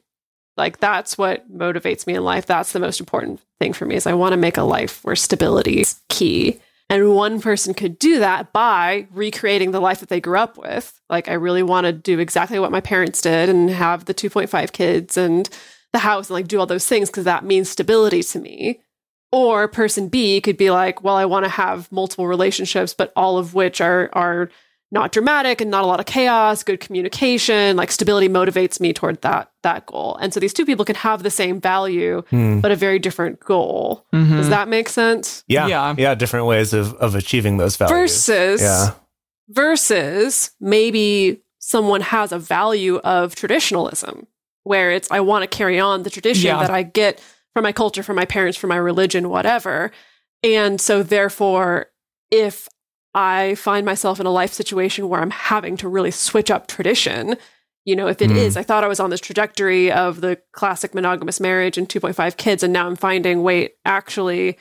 [0.58, 2.46] Like that's what motivates me in life.
[2.46, 5.16] That's the most important thing for me is I want to make a life where
[5.16, 6.60] stability is key.
[6.90, 11.00] And one person could do that by recreating the life that they grew up with.
[11.10, 14.72] Like I really want to do exactly what my parents did and have the 2.5
[14.72, 15.50] kids and
[15.94, 18.82] the house and like do all those things because that means stability to me.
[19.32, 23.38] Or person B could be like, well, I want to have multiple relationships, but all
[23.38, 24.50] of which are are
[24.92, 29.22] not dramatic and not a lot of chaos, good communication, like stability motivates me toward
[29.24, 30.16] that that goal.
[30.22, 32.60] And so these two people can have the same value, Hmm.
[32.60, 34.06] but a very different goal.
[34.14, 34.38] Mhm.
[34.38, 35.44] Does that make sense?
[35.48, 35.96] Yeah, Yeah.
[35.98, 37.98] yeah, different ways of of achieving those values.
[38.00, 38.92] Versus yeah,
[39.50, 44.28] versus maybe someone has a value of traditionalism
[44.64, 46.60] where it's I want to carry on the tradition Yeah.
[46.60, 47.20] that I get
[47.54, 49.92] from my culture, from my parents, from my religion, whatever.
[50.44, 51.88] And so therefore
[52.32, 52.68] if
[53.16, 57.38] I find myself in a life situation where I'm having to really switch up tradition,
[57.86, 58.60] you know, if it is, Mm.
[58.60, 62.62] I thought I was on this trajectory of the classic monogamous marriage and 2.5 kids
[62.62, 64.58] and now I'm finding wait, actually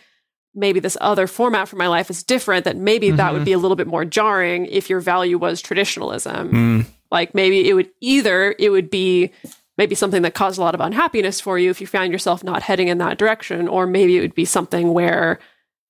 [0.56, 3.58] maybe this other format for my life is different that maybe that would be a
[3.58, 6.86] little bit more jarring if your value was traditionalism Mm.
[7.10, 9.32] like maybe it would either it would be
[9.76, 12.62] maybe something that caused a lot of unhappiness for you if you found yourself not
[12.62, 15.40] heading in that direction or maybe it would be something where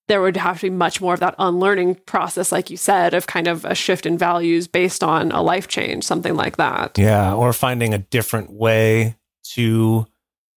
[0.08, 3.26] there would have to be much more of that unlearning process like you said of
[3.26, 7.34] kind of a shift in values based on a life change something like that yeah,
[7.34, 10.06] or finding a different way to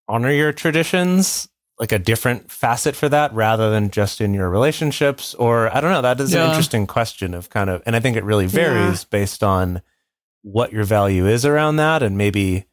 [0.08, 1.48] honor your traditions,
[1.80, 5.34] like a different facet for that, rather than just in your relationships.
[5.36, 6.02] Or I don't know.
[6.02, 9.44] That is an interesting question of kind of, and I think it really varies based
[9.44, 9.82] on
[10.42, 12.66] what your value is around that, and maybe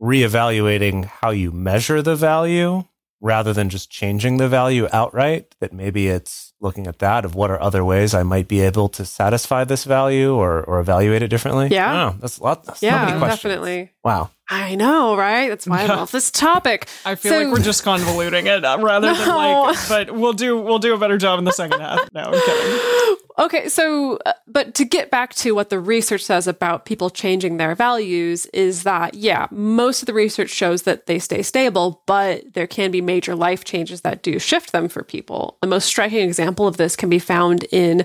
[0.00, 2.84] reevaluating how you measure the value
[3.20, 5.54] rather than just changing the value outright.
[5.60, 8.88] That maybe it's looking at that of what are other ways I might be able
[8.90, 11.68] to satisfy this value or or evaluate it differently.
[11.70, 11.92] Yeah.
[11.92, 12.16] I.
[12.20, 12.64] That's a lot.
[12.64, 13.42] That's yeah many questions.
[13.42, 14.30] definitely Wow.
[14.50, 15.96] I know right that's why i Yeah.
[15.96, 19.76] love this topic I feel So- like we're just convoluting it uh, rather than like.
[19.88, 22.08] But we'll do we'll do a better job in the second half.
[22.12, 23.16] No, I'm kidding.
[23.38, 27.56] Okay, so uh, but to get back to what the research says about people changing
[27.56, 32.52] their values is that yeah, most of the research shows that they stay stable, but
[32.52, 35.56] there can be major life changes that do shift them for people.
[35.62, 38.04] The most striking example of this can be found in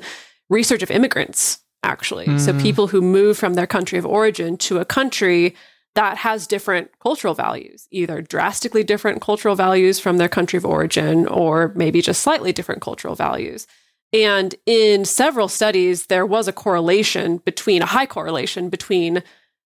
[0.50, 2.40] research of immigrants actually.
[2.40, 5.54] So people who move from their country of origin to a country
[5.96, 11.26] that has different cultural values, either drastically different cultural values from their country of origin
[11.28, 13.66] or maybe just slightly different cultural values.
[14.14, 19.24] And in several studies, there was a correlation between a high correlation between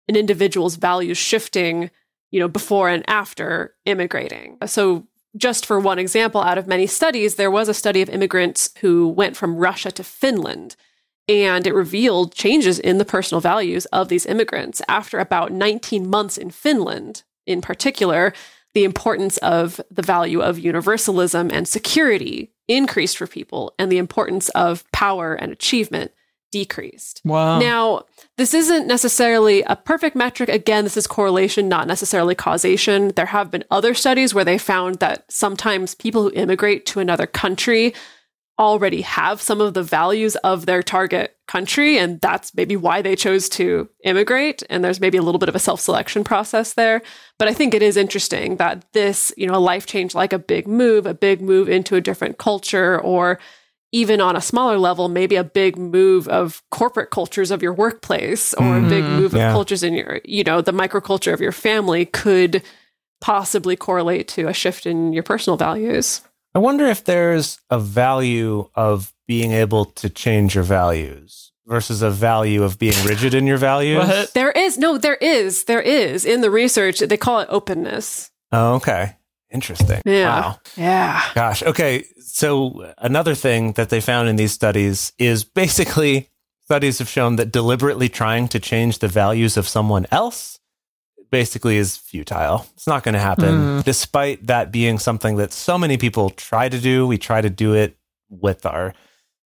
[0.08, 1.90] an individual's values shifting,
[2.30, 4.56] you know, before and after immigrating.
[4.66, 8.70] So, just for one example, out of many studies, there was a study of immigrants
[8.80, 10.74] who went from Russia to Finland.
[11.28, 16.38] And it revealed changes in the personal values of these immigrants after about 19 months
[16.38, 18.32] in Finland, in particular.
[18.74, 24.50] The importance of the value of universalism and security increased for people, and the importance
[24.50, 26.12] of power and achievement
[26.50, 27.20] decreased.
[27.24, 27.58] Wow.
[27.58, 28.04] Now,
[28.36, 30.48] this isn't necessarily a perfect metric.
[30.48, 33.08] Again, this is correlation, not necessarily causation.
[33.16, 37.26] There have been other studies where they found that sometimes people who immigrate to another
[37.26, 37.94] country
[38.58, 43.14] already have some of the values of their target country and that's maybe why they
[43.14, 47.00] chose to immigrate and there's maybe a little bit of a self-selection process there.
[47.38, 50.38] But i think it is interesting that this you know a life change like a
[50.38, 53.38] big move a big move into a different culture or
[53.92, 58.52] even on a smaller level maybe a big move of corporate cultures of your workplace
[58.54, 59.16] or a big mm-hmm.
[59.16, 59.48] move Yeah.
[59.48, 62.62] of cultures in your you know the microculture of your family could
[63.20, 66.20] possibly correlate to a shift in your personal values
[66.58, 72.10] I wonder if there's a value of being able to change your values versus a
[72.10, 74.04] value of being rigid in your values.
[74.04, 74.34] What?
[74.34, 76.98] There is no, there is, there is in the research.
[76.98, 78.32] They call it openness.
[78.50, 79.14] Oh, okay.
[79.52, 80.02] Interesting.
[80.04, 80.40] Yeah.
[80.40, 80.58] Wow.
[80.76, 81.22] Yeah.
[81.36, 81.62] Gosh.
[81.62, 82.02] Okay.
[82.18, 86.28] So another thing that they found in these studies is basically
[86.64, 90.57] studies have shown that deliberately trying to change the values of someone else
[91.30, 92.66] basically is futile.
[92.74, 93.84] It's not going to happen, mm.
[93.84, 97.06] despite that being something that so many people try to do.
[97.06, 97.96] We try to do it
[98.28, 98.94] with our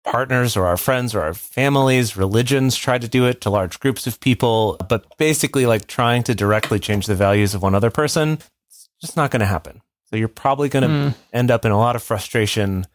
[0.05, 2.17] partners or our friends or our families.
[2.17, 6.35] Religions try to do it to large groups of people, but basically, like trying to
[6.35, 9.83] directly change the values of one other person, it's just not going to happen.
[10.11, 11.15] So you're probably going to mm.
[11.33, 12.87] end up in a lot of frustration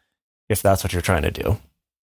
[0.50, 1.60] if that's what you're trying to do.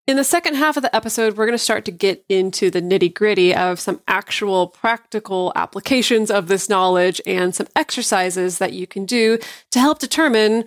[0.07, 2.81] In the second half of the episode, we're going to start to get into the
[2.81, 8.85] nitty gritty of some actual practical applications of this knowledge and some exercises that you
[8.85, 9.39] can do
[9.71, 10.65] to help determine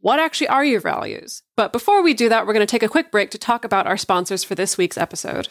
[0.00, 1.42] what actually are your values.
[1.54, 3.86] But before we do that, we're going to take a quick break to talk about
[3.86, 5.50] our sponsors for this week's episode.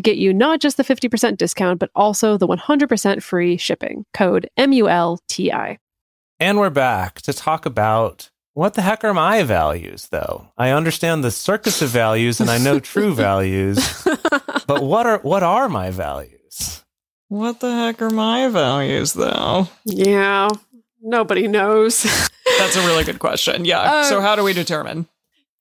[0.00, 4.04] to get you not just the 50% discount, but also the 100% free shipping.
[4.14, 5.78] Code M U L T I.
[6.38, 10.52] And we're back to talk about what the heck are my values, though?
[10.56, 13.78] I understand the circus of values and I know true values,
[14.66, 16.82] but what are what are my values?
[17.28, 19.68] What the heck are my values, though?
[19.84, 20.48] Yeah,
[21.00, 22.02] nobody knows.
[22.58, 23.64] That's a really good question.
[23.64, 23.80] Yeah.
[23.80, 25.06] Uh, so, how do we determine?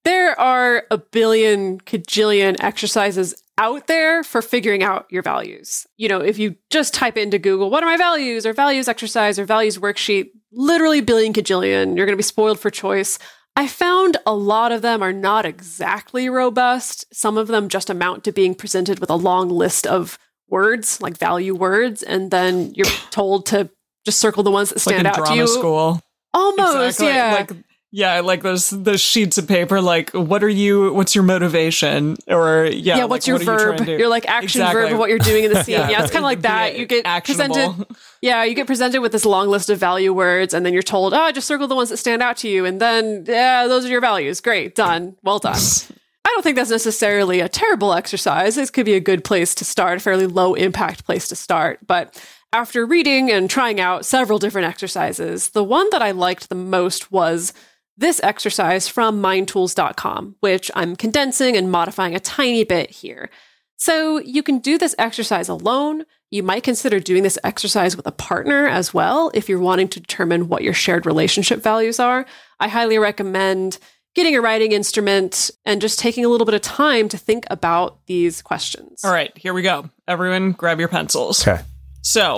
[0.06, 5.86] There are a billion cajillion exercises out there for figuring out your values.
[5.98, 9.38] You know, if you just type into Google, what are my values or values exercise
[9.38, 13.20] or values worksheet, literally billion cajillion, you're going to be spoiled for choice.
[13.56, 17.06] I found a lot of them are not exactly robust.
[17.14, 21.18] Some of them just amount to being presented with a long list of words, like
[21.18, 23.70] value words, and then you're told to
[24.06, 25.48] just circle the ones that stand like out to you.
[25.48, 26.00] school.
[26.34, 27.08] Almost, Exactly.
[27.08, 27.34] yeah.
[27.34, 27.52] Like
[27.92, 29.82] yeah, like those those sheets of paper.
[29.82, 30.94] Like, what are you?
[30.94, 32.18] What's your motivation?
[32.28, 33.78] Or yeah, yeah, like, what's your what you verb?
[33.78, 33.98] to?
[33.98, 34.82] You're like action Exactly.
[34.84, 35.74] verb of what you're doing in the scene.
[35.74, 35.90] Yeah.
[35.90, 36.78] yeah, it's kind of like that.
[36.78, 37.56] You get actionable.
[37.56, 37.88] presented.
[38.22, 41.14] Yeah, you get presented with this long list of value words, and then you're told,
[41.14, 43.90] "Oh, just circle the ones that stand out to you," and then yeah, those are
[43.90, 44.40] your values.
[44.42, 45.56] Great, done, well done.
[46.26, 48.56] I don't think that's necessarily a terrible exercise.
[48.56, 51.80] This could be a good place to start, a fairly low impact place to start.
[51.88, 52.24] But
[52.54, 57.12] after reading and trying out several different exercises, the one that I liked the most
[57.12, 57.52] was
[58.00, 63.30] this exercise from mindtools.com, which I'm condensing and modifying a tiny bit here.
[63.76, 66.06] So you can do this exercise alone.
[66.32, 70.00] You might consider doing this exercise with a partner as well if you're wanting to
[70.00, 72.26] determine what your shared relationship values are.
[72.60, 73.80] I highly recommend
[74.16, 78.06] getting a writing instrument and just taking a little bit of time to think about
[78.06, 79.04] these questions.
[79.04, 79.90] All right, here we go.
[80.08, 81.46] Everyone, grab your pencils.
[81.46, 81.62] Okay.
[82.02, 82.38] So,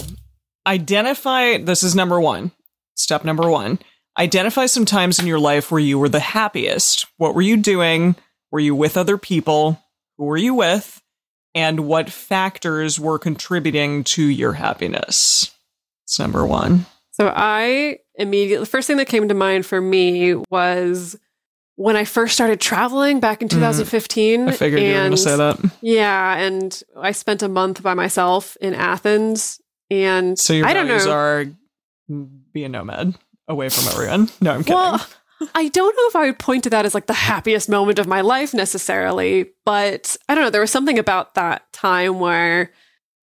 [0.65, 2.51] identify this is number one.
[2.95, 3.79] Step number one
[4.17, 7.05] identify some times in your life where you were the happiest.
[7.17, 8.15] What were you doing?
[8.51, 9.81] Were you with other people?
[10.17, 11.01] Who were you with?
[11.53, 15.53] And what factors were contributing to your happiness?
[16.05, 16.85] It's number one.
[17.11, 21.17] So I immediately, the first thing that came to mind for me was
[21.75, 24.39] when I first started traveling back in 2015.
[24.41, 24.49] Mm-hmm.
[24.49, 25.59] I figured you were going to say that.
[25.81, 29.59] Yeah, and I spent a month by myself in Athens,
[29.89, 31.11] and So your I don't values know.
[31.11, 31.45] are
[32.53, 33.15] be a nomad
[33.51, 34.29] away from everyone.
[34.41, 34.75] No, I'm kidding.
[34.75, 35.05] Well,
[35.55, 38.07] I don't know if I would point to that as like the happiest moment of
[38.07, 40.49] my life necessarily, but I don't know.
[40.49, 42.71] There was something about that time where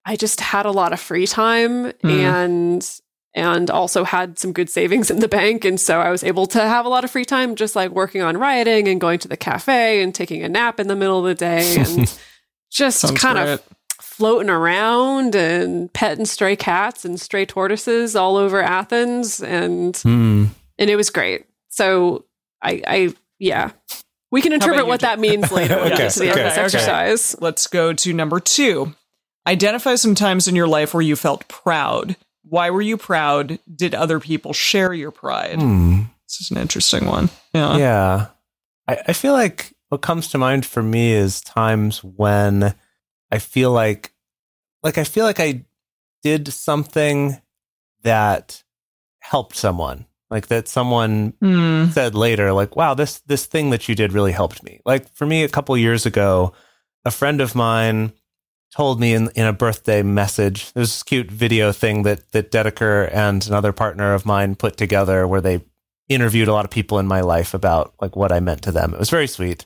[0.05, 2.11] I just had a lot of free time Hmm.
[2.11, 3.01] and
[3.35, 6.61] and also had some good savings in the bank and so I was able to
[6.61, 9.37] have a lot of free time just like working on writing and going to the
[9.37, 12.19] cafe and taking a nap in the middle of the day and
[12.71, 13.53] just Sounds kind great.
[13.53, 13.63] of
[14.01, 20.47] floating around and petting stray cats and stray tortoises all over Athens and Hmm.
[20.79, 21.47] and it was great.
[21.69, 22.25] So
[22.63, 23.71] I, I yeah,
[24.31, 26.53] we can interpret what that means later when we Okay, get to the okay, this
[26.55, 26.63] okay.
[26.63, 27.37] exercise.
[27.41, 28.95] Let's go to number two.
[29.47, 32.17] Identify some times in your life where you felt proud.
[32.45, 33.59] Why were you proud?
[33.75, 35.61] Did other people share your pride?
[35.61, 36.03] Hmm.
[36.27, 37.31] This is an interesting one.
[37.55, 37.77] Yeah.
[37.79, 38.27] Yeah.
[38.87, 42.75] I, I feel like what comes to mind for me is times when
[43.31, 44.13] I feel like
[44.83, 45.65] like I feel like I
[46.23, 47.41] did something
[48.03, 48.63] that
[49.21, 50.07] helped someone.
[50.31, 51.87] Like that someone Hmm.
[51.87, 54.81] said later, like, wow, this this thing that you did really helped me.
[54.85, 56.53] Like for me, a couple years ago,
[57.05, 58.13] a friend of mine
[58.77, 63.09] told me in, in a birthday message, there's this cute video thing that that Dedeker
[63.13, 65.63] and another partner of mine put together where they
[66.11, 68.93] interviewed a lot of people in my life about like what I meant to them.
[68.93, 69.65] It was very sweet.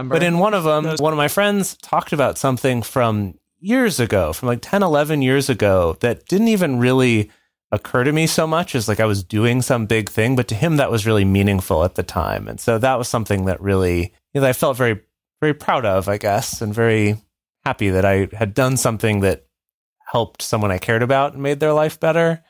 [0.00, 0.14] Remember?
[0.14, 4.32] But in one of them, one of my friends talked about something from years ago,
[4.32, 7.30] from like 10, 11 years ago, that didn't even really
[7.72, 10.36] occur to me so much as like I was doing some big thing.
[10.36, 12.48] But to him, that was really meaningful at the time.
[12.48, 15.00] And so that was something that really, you know, I felt very,
[15.40, 17.16] very proud of, I guess, and very
[17.64, 19.46] happy that I had done something that
[20.10, 22.42] helped someone I cared about and made their life better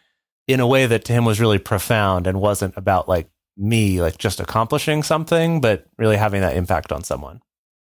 [0.46, 3.28] in a way that to him was really profound and wasn't about like
[3.61, 7.40] me like just accomplishing something, but really having that impact on someone.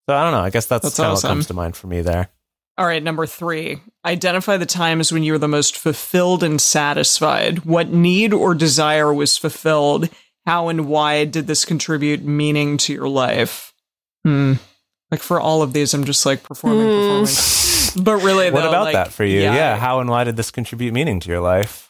[0.10, 0.40] So I don't know.
[0.42, 2.30] I guess that's, That's kind of what comes to mind for me there.
[2.78, 3.80] All right, number three.
[4.06, 7.66] Identify the times when you were the most fulfilled and satisfied.
[7.66, 10.10] What need or desire was fulfilled?
[10.46, 13.74] How and why did this contribute meaning to your life?
[14.24, 14.54] Hmm.
[15.12, 17.26] Like for all of these, I'm just like performing, Hmm.
[17.26, 18.04] performing.
[18.06, 19.42] But really, What though, about like, that for you?
[19.42, 19.78] Yeah, Yeah.
[19.78, 21.89] How and why did this contribute meaning to your life?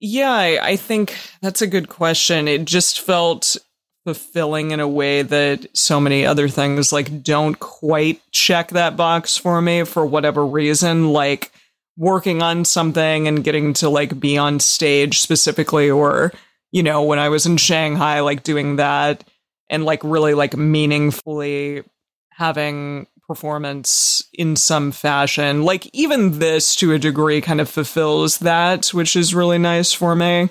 [0.00, 2.48] Yeah, I, I think that's a good question.
[2.48, 3.56] It just felt
[4.04, 9.36] fulfilling in a way that so many other things like don't quite check that box
[9.38, 11.10] for me for whatever reason.
[11.12, 11.52] Like
[11.96, 16.32] working on something and getting to like be on stage specifically, or
[16.70, 19.24] you know, when I was in Shanghai, like doing that
[19.70, 21.82] and like really like meaningfully
[22.30, 25.62] having performance in some fashion.
[25.64, 30.14] Like even this to a degree kind of fulfills that, which is really nice for
[30.14, 30.50] me.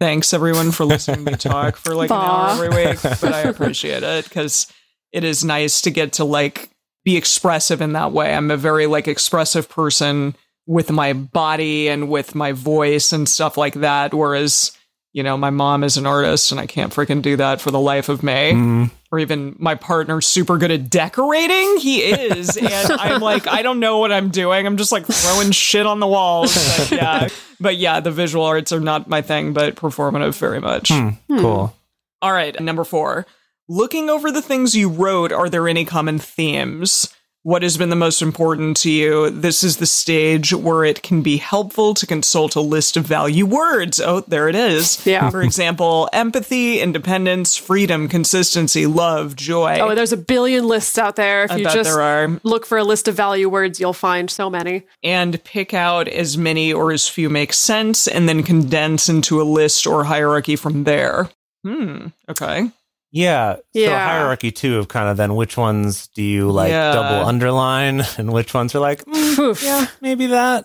[0.00, 2.56] Thanks everyone for listening to me talk for like an Aw.
[2.56, 4.72] hour every week, but I appreciate it because
[5.12, 6.70] it is nice to get to like
[7.04, 8.34] be expressive in that way.
[8.34, 10.34] I'm a very like expressive person
[10.66, 14.14] with my body and with my voice and stuff like that.
[14.14, 14.72] Whereas,
[15.14, 17.80] you know, my mom is an artist and I can't freaking do that for the
[17.80, 21.76] life of me Mm, or even my partner's super good at decorating.
[21.78, 24.66] He is, and I'm like, I don't know what I'm doing.
[24.66, 26.52] I'm just like throwing shit on the walls.
[26.54, 27.28] But yeah,
[27.60, 30.90] but yeah, the visual arts are not my thing, but performative very much.
[30.90, 31.74] hmm, Cool.
[32.20, 33.24] All right, number four.
[33.68, 37.08] Looking over the things you wrote, are there any common themes?
[37.44, 39.28] What has been the most important to you?
[39.28, 43.44] This is the stage where it can be helpful to consult a list of value
[43.44, 44.00] words.
[44.00, 45.04] Oh, there it is.
[45.04, 45.28] Yeah.
[45.28, 49.78] For example, empathy, independence, freedom, consistency, love, joy.
[49.78, 51.44] Oh, there's a billion lists out there.
[51.44, 52.40] If I you bet just there are.
[52.44, 54.84] look for a list of value words, you'll find so many.
[55.02, 59.44] and pick out as many or as few make sense and then condense into a
[59.44, 61.28] list or hierarchy from there.
[61.62, 62.06] Hmm.
[62.26, 62.70] Okay.
[63.14, 63.54] Yeah.
[63.54, 64.06] So Yeah.
[64.08, 66.92] hierarchy too of kind of then which ones do you like Yeah.
[66.92, 70.64] double underline and which ones are like, mm, yeah, maybe that.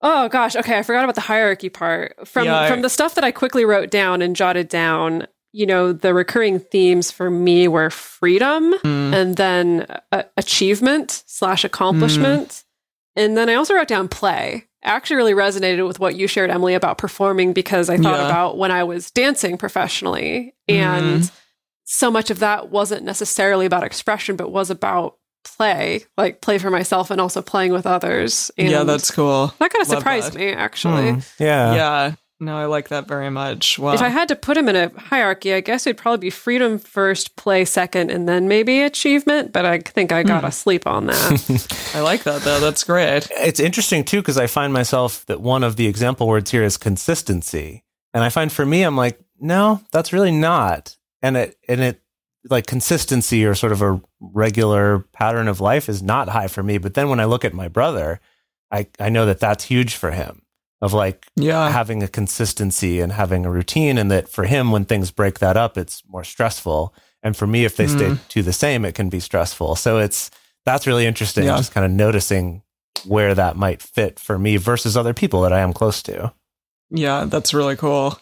[0.00, 2.14] Oh gosh, okay, I forgot about the hierarchy part.
[2.28, 5.66] From Yeah, I- from the stuff that I quickly wrote down and jotted down, you
[5.66, 9.12] know, the recurring themes for me were freedom Hmm.
[9.12, 12.62] and then uh, achievement slash accomplishment.
[13.16, 14.66] And then I also wrote down play.
[14.84, 18.26] I actually really resonated with what you shared, Emily, about performing because I thought Yeah.
[18.26, 20.54] about when I was dancing professionally.
[20.68, 21.28] And
[21.90, 26.70] so much of that wasn't necessarily about expression, but was about play, like play for
[26.70, 28.50] myself and also playing with others.
[28.58, 29.54] And yeah, that's cool.
[29.58, 30.38] that kind of Love surprised that.
[30.38, 31.12] me, actually.
[31.12, 31.74] Hmm, yeah.
[31.74, 32.14] yeah.
[32.40, 33.78] No, I like that very much.
[33.78, 33.94] Wow.
[33.94, 36.78] If I had to put them in a hierarchy, I guess it'd probably be freedom
[36.78, 39.52] first, play second, and then maybe achievement.
[39.52, 41.90] But I think I gotta sleep on that.
[41.94, 42.60] I like that though.
[42.60, 43.26] That's great.
[43.30, 46.76] It's interesting too because I find myself that one of the example words here is
[46.76, 47.82] consistency,
[48.12, 52.02] and I find for me, I'm like, no, that's really not, and it and it
[52.48, 56.78] like consistency or sort of a regular pattern of life is not high for me.
[56.78, 58.20] But then when I look at my brother,
[58.70, 60.42] I, I know that that's huge for him
[60.80, 61.70] of like Yeah.
[61.70, 63.98] having a consistency and having a routine.
[63.98, 66.94] And that for him, when things break that up, it's more stressful.
[67.22, 68.28] And for me, if they stay mm-hmm.
[68.28, 69.74] to the same, it can be stressful.
[69.74, 70.30] So it's,
[70.64, 71.44] that's really interesting.
[71.44, 71.56] Yeah.
[71.56, 72.62] Just kind of noticing
[73.04, 76.32] where that might fit for me versus other people that I am close to.
[76.90, 78.18] Yeah, that's really cool.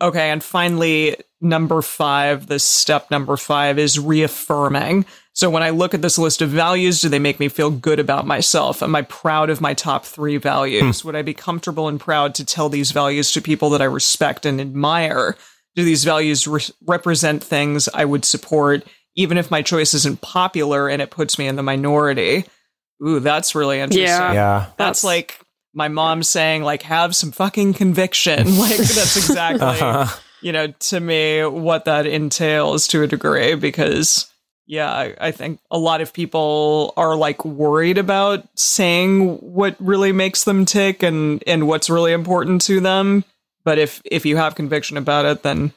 [0.00, 5.04] Okay, and finally, number five, this step number five is reaffirming.
[5.32, 7.98] So when I look at this list of values, do they make me feel good
[7.98, 8.82] about myself?
[8.82, 11.04] Am I proud of my top three values?
[11.04, 14.46] Would I be comfortable and proud to tell these values to people that I respect
[14.46, 15.36] and admire?
[15.74, 18.84] Do these values re- represent things I would support,
[19.14, 22.46] even if my choice isn't popular and it puts me in the minority?
[23.06, 24.04] Ooh, that's really interesting.
[24.06, 24.32] Yeah.
[24.32, 24.58] Yeah.
[24.78, 25.38] That's That's- like
[25.74, 28.46] my mom saying, like, have some fucking conviction.
[28.56, 30.18] Like, that's exactly, Uh-huh.
[30.40, 33.54] You know, to me, what that entails to a degree.
[33.54, 34.30] Because,
[34.66, 40.12] yeah, I, I think a lot of people are like worried about saying what really
[40.12, 43.24] makes them tick and, and what's really important to them.
[43.64, 45.72] But if, if you have conviction about it, then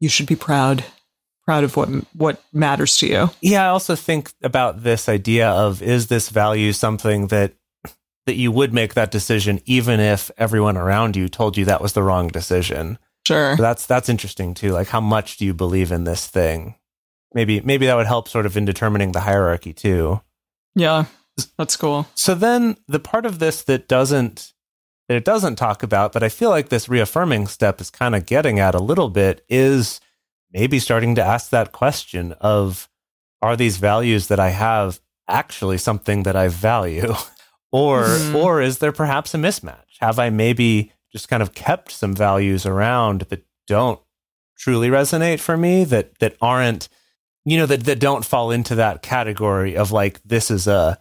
[0.00, 0.84] you should be proud,
[1.44, 3.30] proud of what, what matters to you.
[3.40, 7.54] Yeah, I also think about this idea of is this value something that
[8.28, 11.94] that you would make that decision even if everyone around you told you that was
[11.94, 12.98] the wrong decision.
[13.28, 13.56] Sure.
[13.56, 14.70] So that's that's interesting too.
[14.72, 16.74] Like how much do you believe in this thing?
[17.34, 20.20] Maybe maybe that would help sort of in determining the hierarchy too.
[20.74, 21.04] Yeah.
[21.58, 22.06] That's cool.
[22.14, 24.52] So then the part of this that doesn't
[25.08, 28.26] that it doesn't talk about, but I feel like this reaffirming step is kind of
[28.26, 30.00] getting at a little bit is
[30.52, 32.88] maybe starting to ask that question of
[33.42, 37.14] are these values that I have actually something that I value?
[37.72, 38.34] or Mhm.
[38.34, 40.00] or is there perhaps a mismatch?
[40.00, 44.00] Have I maybe just kind of kept some values around that don't
[44.56, 46.88] truly resonate for me that that aren't
[47.44, 50.98] you know that that don't fall into that category of like this is a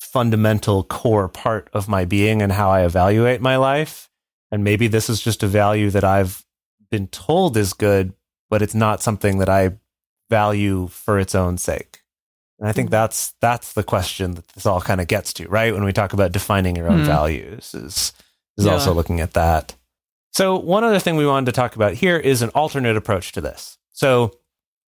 [0.00, 4.08] fundamental core part of my being and how I evaluate my life.
[4.50, 6.44] And maybe this is just a value that I've
[6.90, 8.12] been told is good,
[8.48, 9.72] but it's not something that I
[10.30, 12.00] value for its own sake.
[12.58, 15.74] And I think that's that's the question that this all kind of gets to, right?
[15.74, 17.06] When we talk about defining your own Mhm.
[17.06, 18.12] values is
[18.58, 18.72] is Yeah.
[18.72, 19.74] also looking at that.
[20.32, 23.40] So one other thing we wanted to talk about here is an alternate approach to
[23.40, 23.78] this.
[23.92, 24.32] So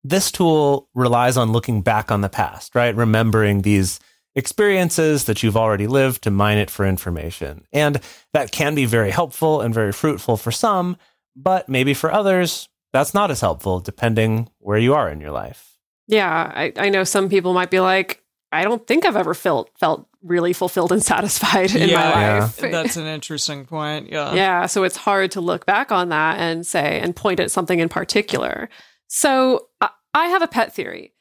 [0.04, 2.94] this tool relies on looking back on the past, right?
[2.94, 3.98] Remembering these
[4.34, 7.64] experiences that you've already lived to mine it for information.
[7.72, 8.00] And
[8.32, 10.96] that can be very helpful and very fruitful for some,
[11.36, 15.76] but maybe for others, that's not as helpful depending where you are in your life.
[16.06, 19.70] Yeah, I, I know some people might be like, I don't think I've ever felt
[19.78, 21.96] felt really fulfilled and satisfied in Yeah.
[21.96, 22.58] my life.
[22.62, 22.68] Yeah.
[22.70, 24.10] That's an interesting point.
[24.10, 24.34] Yeah.
[24.34, 27.78] Yeah, so it's hard to look back on that and say and point at something
[27.78, 28.68] in particular.
[29.06, 31.12] So I, I have a pet theory.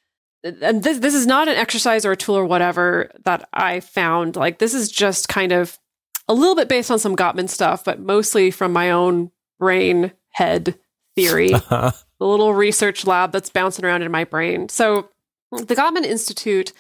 [0.44, 4.36] And this this is not an exercise or a tool or whatever that I found.
[4.36, 5.78] Like this is just kind of
[6.28, 10.78] a little bit based on some Gottman stuff, but mostly from my own brain head
[11.16, 11.92] theory uh-huh.
[12.20, 14.70] the little research lab that's bouncing around in my brain.
[14.70, 15.10] So,
[15.52, 16.72] the Gottman Institute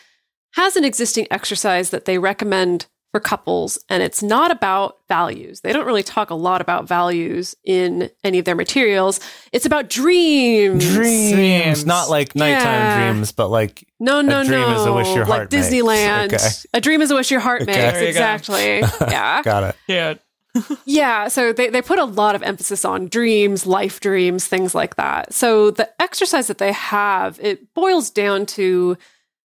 [0.53, 5.61] has an existing exercise that they recommend for couples, and it's not about values.
[5.61, 9.21] They don't really talk a lot about values in any of their materials.
[9.53, 10.83] It's about dreams.
[10.93, 11.31] dreams.
[11.31, 11.85] Dreams.
[11.85, 13.11] Not like nighttime Yeah.
[13.11, 14.75] dreams, but like No, no, dream no.
[14.81, 15.67] is a wish your like heart makes.
[15.69, 16.33] Disneyland.
[16.33, 16.49] Okay.
[16.73, 17.71] A dream is a wish your heart Okay.
[17.71, 17.93] makes.
[17.93, 18.19] There you go.
[18.19, 18.79] Exactly.
[19.09, 19.41] yeah.
[19.41, 19.75] got it.
[19.87, 20.13] Yeah.
[20.85, 24.95] Yeah, so they, they put a lot of emphasis on dreams, life dreams, things like
[24.95, 25.31] that.
[25.31, 28.97] So the exercise that they have, it boils down to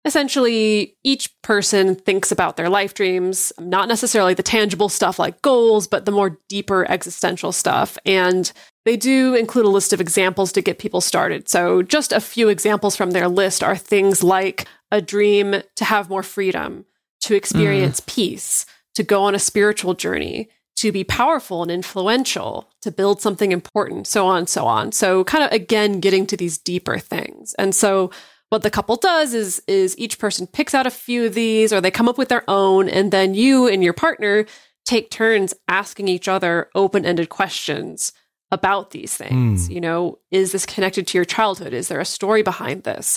[0.04, 5.86] essentially each person thinks about their life dreams, not necessarily the tangible stuff like goals,
[5.86, 7.98] but the more deeper existential stuff.
[8.06, 8.50] And
[8.84, 11.48] they do include a list of examples to get people started.
[11.48, 16.08] So just a few examples from their list are things like a dream to have
[16.08, 16.86] more freedom,
[17.20, 18.06] to experience mm.
[18.06, 23.52] peace, to go on a spiritual journey, to be powerful and influential, to build something
[23.52, 24.92] important, so on and so on.
[24.92, 27.54] So kind of again getting to these deeper things.
[27.58, 28.10] And so
[28.50, 31.80] what the couple does is is each person picks out a few of these or
[31.80, 34.44] they come up with their own and then you and your partner
[34.84, 38.12] take turns asking each other open-ended questions
[38.50, 39.66] about these things.
[39.66, 39.72] Hmm.
[39.72, 41.72] You know, is this connected to your childhood?
[41.72, 43.16] Is there a story behind this?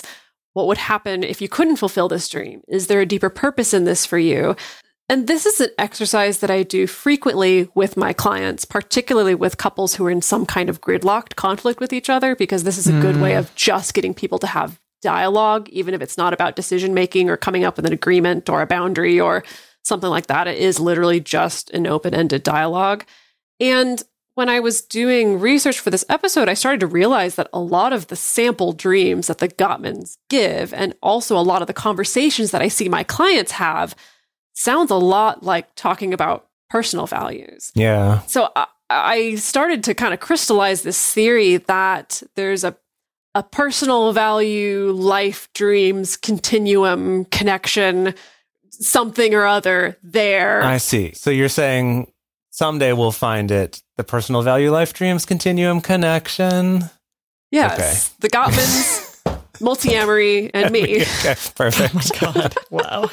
[0.52, 2.62] What would happen if you couldn't fulfill this dream?
[2.68, 4.54] Is there a deeper purpose in this for you?
[5.08, 9.96] And this is an exercise that I do frequently with my clients, particularly with couples
[9.96, 13.00] who are in some kind of gridlocked conflict with each other, because this is a
[13.00, 13.38] good way hmm.
[13.38, 17.36] of just getting people to have dialogue, even if it's not about decision making or
[17.36, 19.44] coming up with an agreement or a boundary or
[19.84, 20.48] something like that.
[20.48, 23.04] It is literally just an open ended dialogue.
[23.60, 24.02] And
[24.34, 27.92] when I was doing research for this episode, I started to realize that a lot
[27.92, 32.50] of the sample dreams that the Gottmans give, and also a lot of the conversations
[32.50, 33.94] that I see my clients have,
[34.54, 37.70] sounds a lot like talking about personal values.
[37.76, 38.20] Yeah.
[38.22, 42.76] So I, I started to kind of crystallize this theory that there's a
[43.34, 48.14] a personal value, life, dreams, continuum, connection,
[48.70, 50.62] something or other there.
[50.62, 51.12] I see.
[51.14, 52.12] So you're saying
[52.50, 56.84] someday we'll find it the personal value life dreams continuum connection.
[57.50, 61.04] yes, the Gottmans, multi-amory, and me.
[61.20, 62.20] Okay, perfect.
[62.20, 62.54] God.
[62.70, 63.10] Wow.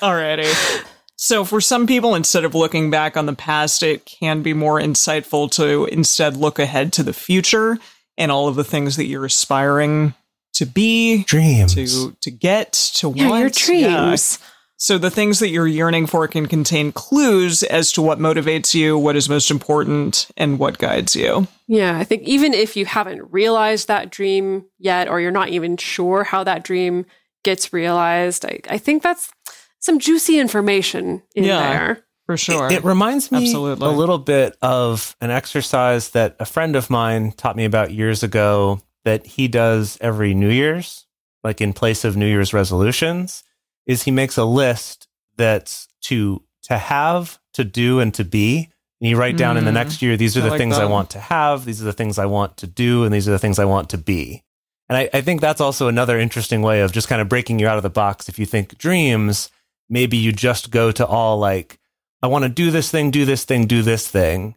[0.00, 0.84] Alrighty.
[1.16, 4.80] So, for some people, instead of looking back on the past, it can be more
[4.80, 7.78] insightful to instead look ahead to the future
[8.18, 10.14] and all of the things that you're aspiring
[10.54, 11.74] to be, Dreams.
[11.74, 13.40] to to get, to Yeah, want.
[13.40, 14.38] your dreams.
[14.76, 18.98] So the things that you're yearning for can contain clues as to what motivates you,
[18.98, 21.46] what is most important, and what guides you.
[21.68, 25.76] Yeah, I think even if you haven't realized that dream yet, or you're not even
[25.76, 27.06] sure how that dream
[27.44, 29.30] gets realized, I, I think that's
[29.78, 31.58] some juicy information in Yeah.
[31.70, 32.03] there.
[32.26, 32.70] For sure.
[32.72, 33.86] It reminds me Absolutely.
[33.86, 38.22] a little bit of an exercise that a friend of mine taught me about years
[38.22, 41.06] ago that he does every New Year's,
[41.42, 43.44] like in place of New Year's resolutions,
[43.86, 48.70] is he makes a list that's to to have, to do, and to be.
[49.00, 49.74] And you write down in the Mm.
[49.74, 51.92] next year, these are I the like things I want to have, these are the
[51.92, 54.42] things I want to do, and these are the things I want to be.
[54.88, 57.68] And I, I think that's also another interesting way of just kind of breaking you
[57.68, 58.30] out of the box.
[58.30, 59.50] If you think dreams,
[59.90, 61.78] maybe you just go to all like,
[62.24, 64.54] I want to do this thing, do this thing, do this thing,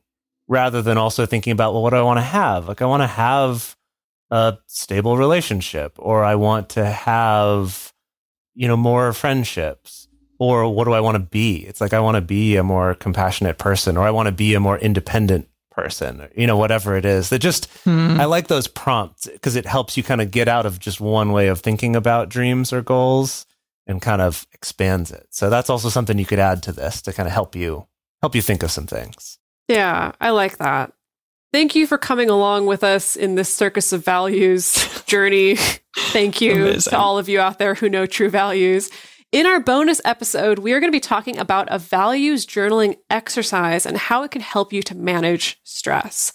[0.47, 2.65] rather than also thinking about, well, what do I want to have?
[2.65, 3.75] Like, I want to have
[4.31, 7.91] a stable relationship, or I want to have,
[8.55, 10.07] you know, more friendships,
[10.39, 11.57] or what do I want to be?
[11.57, 14.53] It's like, I want to be a more compassionate person, or I want to be
[14.53, 17.27] a more independent person, or, you know, whatever it is.
[17.31, 18.17] That just, Hmm.
[18.17, 21.33] I like those prompts because it helps you kind of get out of just one
[21.33, 23.45] way of thinking about dreams or goals
[23.87, 25.27] and kind of expands it.
[25.29, 27.87] So that's also something you could add to this to kind of help you
[28.21, 29.37] help you think of some things.
[29.67, 30.93] Yeah, I like that.
[31.53, 35.55] Thank you for coming along with us in this circus of values journey.
[35.95, 36.91] Thank you Amazing.
[36.91, 38.89] to all of you out there who know true values.
[39.31, 43.85] In our bonus episode, we are going to be talking about a values journaling exercise
[43.85, 46.31] and how it can help you to manage stress.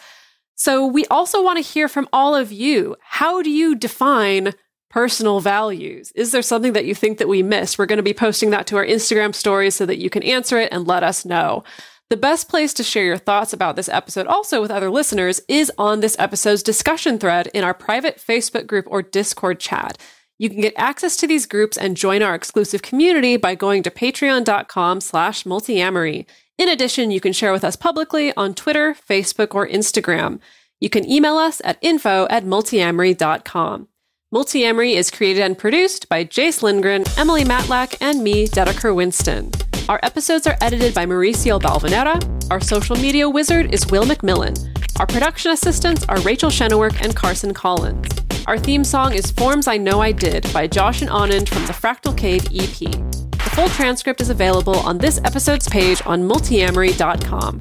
[0.55, 2.97] So, we also want to hear from all of you.
[3.03, 4.53] How do you define
[4.93, 6.13] personal values?
[6.13, 7.79] Is there something that you think that we missed?
[7.79, 10.59] We're going to be posting that to our Instagram stories so that you can answer
[10.59, 11.65] it and let us know.
[12.11, 15.73] The best place to share your thoughts about this episode, also with other listeners, is
[15.79, 19.97] on this episode's discussion thread in our private Facebook group or Discord chat.
[20.39, 23.91] You can get access to these groups and join our exclusive community by going to
[23.91, 26.27] patreon.com slash multiamory.
[26.59, 30.39] In addition, you can share with us publicly on Twitter, Facebook, or Instagram.
[30.81, 33.89] You can email us at info at multiamory.com.
[34.33, 39.51] Multiamory is created and produced by Jase Lindgren, Emily Matlack, and me, Dedeker Winston.
[39.91, 42.51] Our episodes are edited by Mauricio Balvanera.
[42.51, 44.57] Our social media wizard is Will McMillan.
[44.99, 48.09] Our production assistants are Rachel Shennewerk and Carson Collins.
[48.47, 51.75] Our theme song is Forms I Know I Did by Josh and Anand from the
[51.75, 52.91] Fractal Cave EP.
[53.33, 57.61] The full transcript is available on this episode's page on multiamory.com.